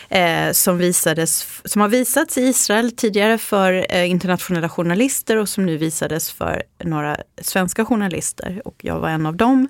Eh, 0.09 0.51
som, 0.51 0.77
visades, 0.77 1.47
som 1.65 1.81
har 1.81 1.89
visats 1.89 2.37
i 2.37 2.41
Israel 2.41 2.91
tidigare 2.91 3.37
för 3.37 3.85
eh, 3.89 4.09
internationella 4.09 4.69
journalister 4.69 5.37
och 5.37 5.49
som 5.49 5.65
nu 5.65 5.77
visades 5.77 6.31
för 6.31 6.63
några 6.83 7.17
svenska 7.41 7.85
journalister. 7.85 8.61
Och 8.65 8.75
jag 8.81 8.99
var 8.99 9.09
en 9.09 9.25
av 9.25 9.35
dem. 9.35 9.67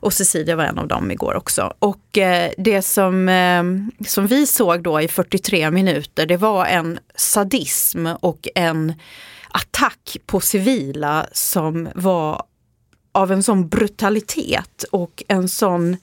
Och 0.00 0.12
Cecilia 0.12 0.56
var 0.56 0.64
en 0.64 0.78
av 0.78 0.88
dem 0.88 1.10
igår 1.10 1.34
också. 1.34 1.74
Och 1.78 2.18
eh, 2.18 2.50
det 2.58 2.82
som, 2.82 3.28
eh, 3.28 3.62
som 4.06 4.26
vi 4.26 4.46
såg 4.46 4.82
då 4.82 5.00
i 5.00 5.08
43 5.08 5.70
minuter, 5.70 6.26
det 6.26 6.36
var 6.36 6.66
en 6.66 6.98
sadism 7.14 8.06
och 8.20 8.48
en 8.54 8.94
attack 9.52 10.16
på 10.26 10.40
civila 10.40 11.26
som 11.32 11.88
var 11.94 12.42
av 13.12 13.32
en 13.32 13.42
sån 13.42 13.68
brutalitet 13.68 14.84
och 14.90 15.22
en 15.28 15.48
sån 15.48 15.96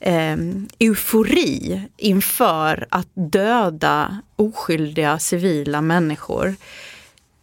eh, 0.00 0.36
eufori 0.78 1.82
inför 1.96 2.86
att 2.90 3.08
döda 3.14 4.20
oskyldiga 4.36 5.18
civila 5.18 5.80
människor 5.80 6.56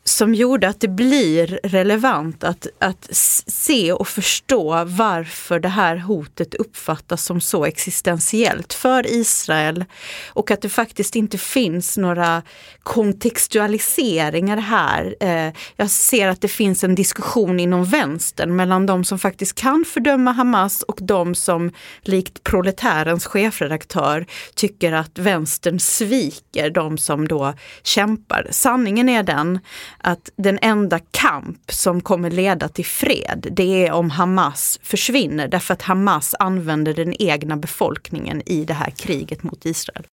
som 0.09 0.35
gjorde 0.35 0.67
att 0.67 0.79
det 0.79 0.87
blir 0.87 1.59
relevant 1.63 2.43
att, 2.43 2.67
att 2.79 3.07
se 3.47 3.93
och 3.93 4.07
förstå 4.07 4.83
varför 4.83 5.59
det 5.59 5.69
här 5.69 5.95
hotet 5.95 6.53
uppfattas 6.55 7.25
som 7.25 7.41
så 7.41 7.65
existentiellt 7.65 8.73
för 8.73 9.07
Israel 9.07 9.85
och 10.27 10.51
att 10.51 10.61
det 10.61 10.69
faktiskt 10.69 11.15
inte 11.15 11.37
finns 11.37 11.97
några 11.97 12.41
kontextualiseringar 12.89 14.57
här. 14.57 15.15
Eh, 15.19 15.53
jag 15.75 15.89
ser 15.89 16.27
att 16.27 16.41
det 16.41 16.47
finns 16.47 16.83
en 16.83 16.95
diskussion 16.95 17.59
inom 17.59 17.83
vänstern 17.85 18.55
mellan 18.55 18.85
de 18.85 19.03
som 19.03 19.19
faktiskt 19.19 19.55
kan 19.55 19.85
fördöma 19.85 20.31
Hamas 20.31 20.83
och 20.83 20.97
de 21.01 21.35
som 21.35 21.71
likt 22.01 22.43
proletärens 22.43 23.25
chefredaktör 23.25 24.25
tycker 24.55 24.93
att 24.93 25.19
vänstern 25.19 25.79
sviker 25.79 26.69
de 26.69 26.97
som 26.97 27.27
då 27.27 27.53
kämpar. 27.83 28.47
Sanningen 28.51 29.09
är 29.09 29.23
den 29.23 29.59
att 29.97 30.29
den 30.35 30.59
enda 30.61 30.99
kamp 30.99 31.71
som 31.71 32.01
kommer 32.01 32.31
leda 32.31 32.67
till 32.67 32.85
fred, 32.85 33.47
det 33.51 33.87
är 33.87 33.91
om 33.91 34.09
Hamas 34.09 34.79
försvinner 34.83 35.47
därför 35.47 35.73
att 35.73 35.81
Hamas 35.81 36.35
använder 36.39 36.93
den 36.93 37.21
egna 37.21 37.57
befolkningen 37.57 38.41
i 38.45 38.65
det 38.65 38.73
här 38.73 38.91
kriget 38.91 39.43
mot 39.43 39.65
Israel. 39.65 40.05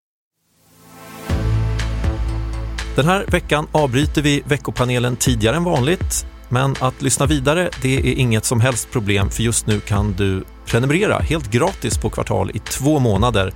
Den 2.97 3.07
här 3.07 3.25
veckan 3.29 3.67
avbryter 3.73 4.23
vi 4.23 4.43
veckopanelen 4.47 5.17
tidigare 5.17 5.57
än 5.57 5.65
vanligt. 5.65 6.27
Men 6.49 6.75
att 6.81 7.03
lyssna 7.03 7.27
vidare, 7.27 7.71
det 7.83 7.99
är 7.99 8.15
inget 8.15 8.45
som 8.45 8.61
helst 8.61 8.91
problem 8.91 9.31
för 9.31 9.43
just 9.43 9.67
nu 9.67 9.81
kan 9.81 10.13
du 10.13 10.45
prenumerera 10.67 11.19
helt 11.19 11.51
gratis 11.51 11.99
på 11.99 12.11
Kvartal 12.11 12.51
i 12.55 12.59
två 12.59 12.99
månader 12.99 13.53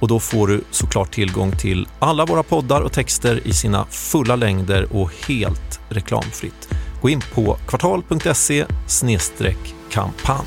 och 0.00 0.08
då 0.08 0.20
får 0.20 0.46
du 0.46 0.64
såklart 0.70 1.10
tillgång 1.10 1.52
till 1.52 1.88
alla 1.98 2.26
våra 2.26 2.42
poddar 2.42 2.80
och 2.80 2.92
texter 2.92 3.46
i 3.46 3.52
sina 3.52 3.86
fulla 3.90 4.36
längder 4.36 4.96
och 4.96 5.10
helt 5.28 5.80
reklamfritt. 5.88 6.68
Gå 7.00 7.08
in 7.08 7.22
på 7.34 7.56
kvartal.se 7.66 8.66
kampanj. 9.90 10.46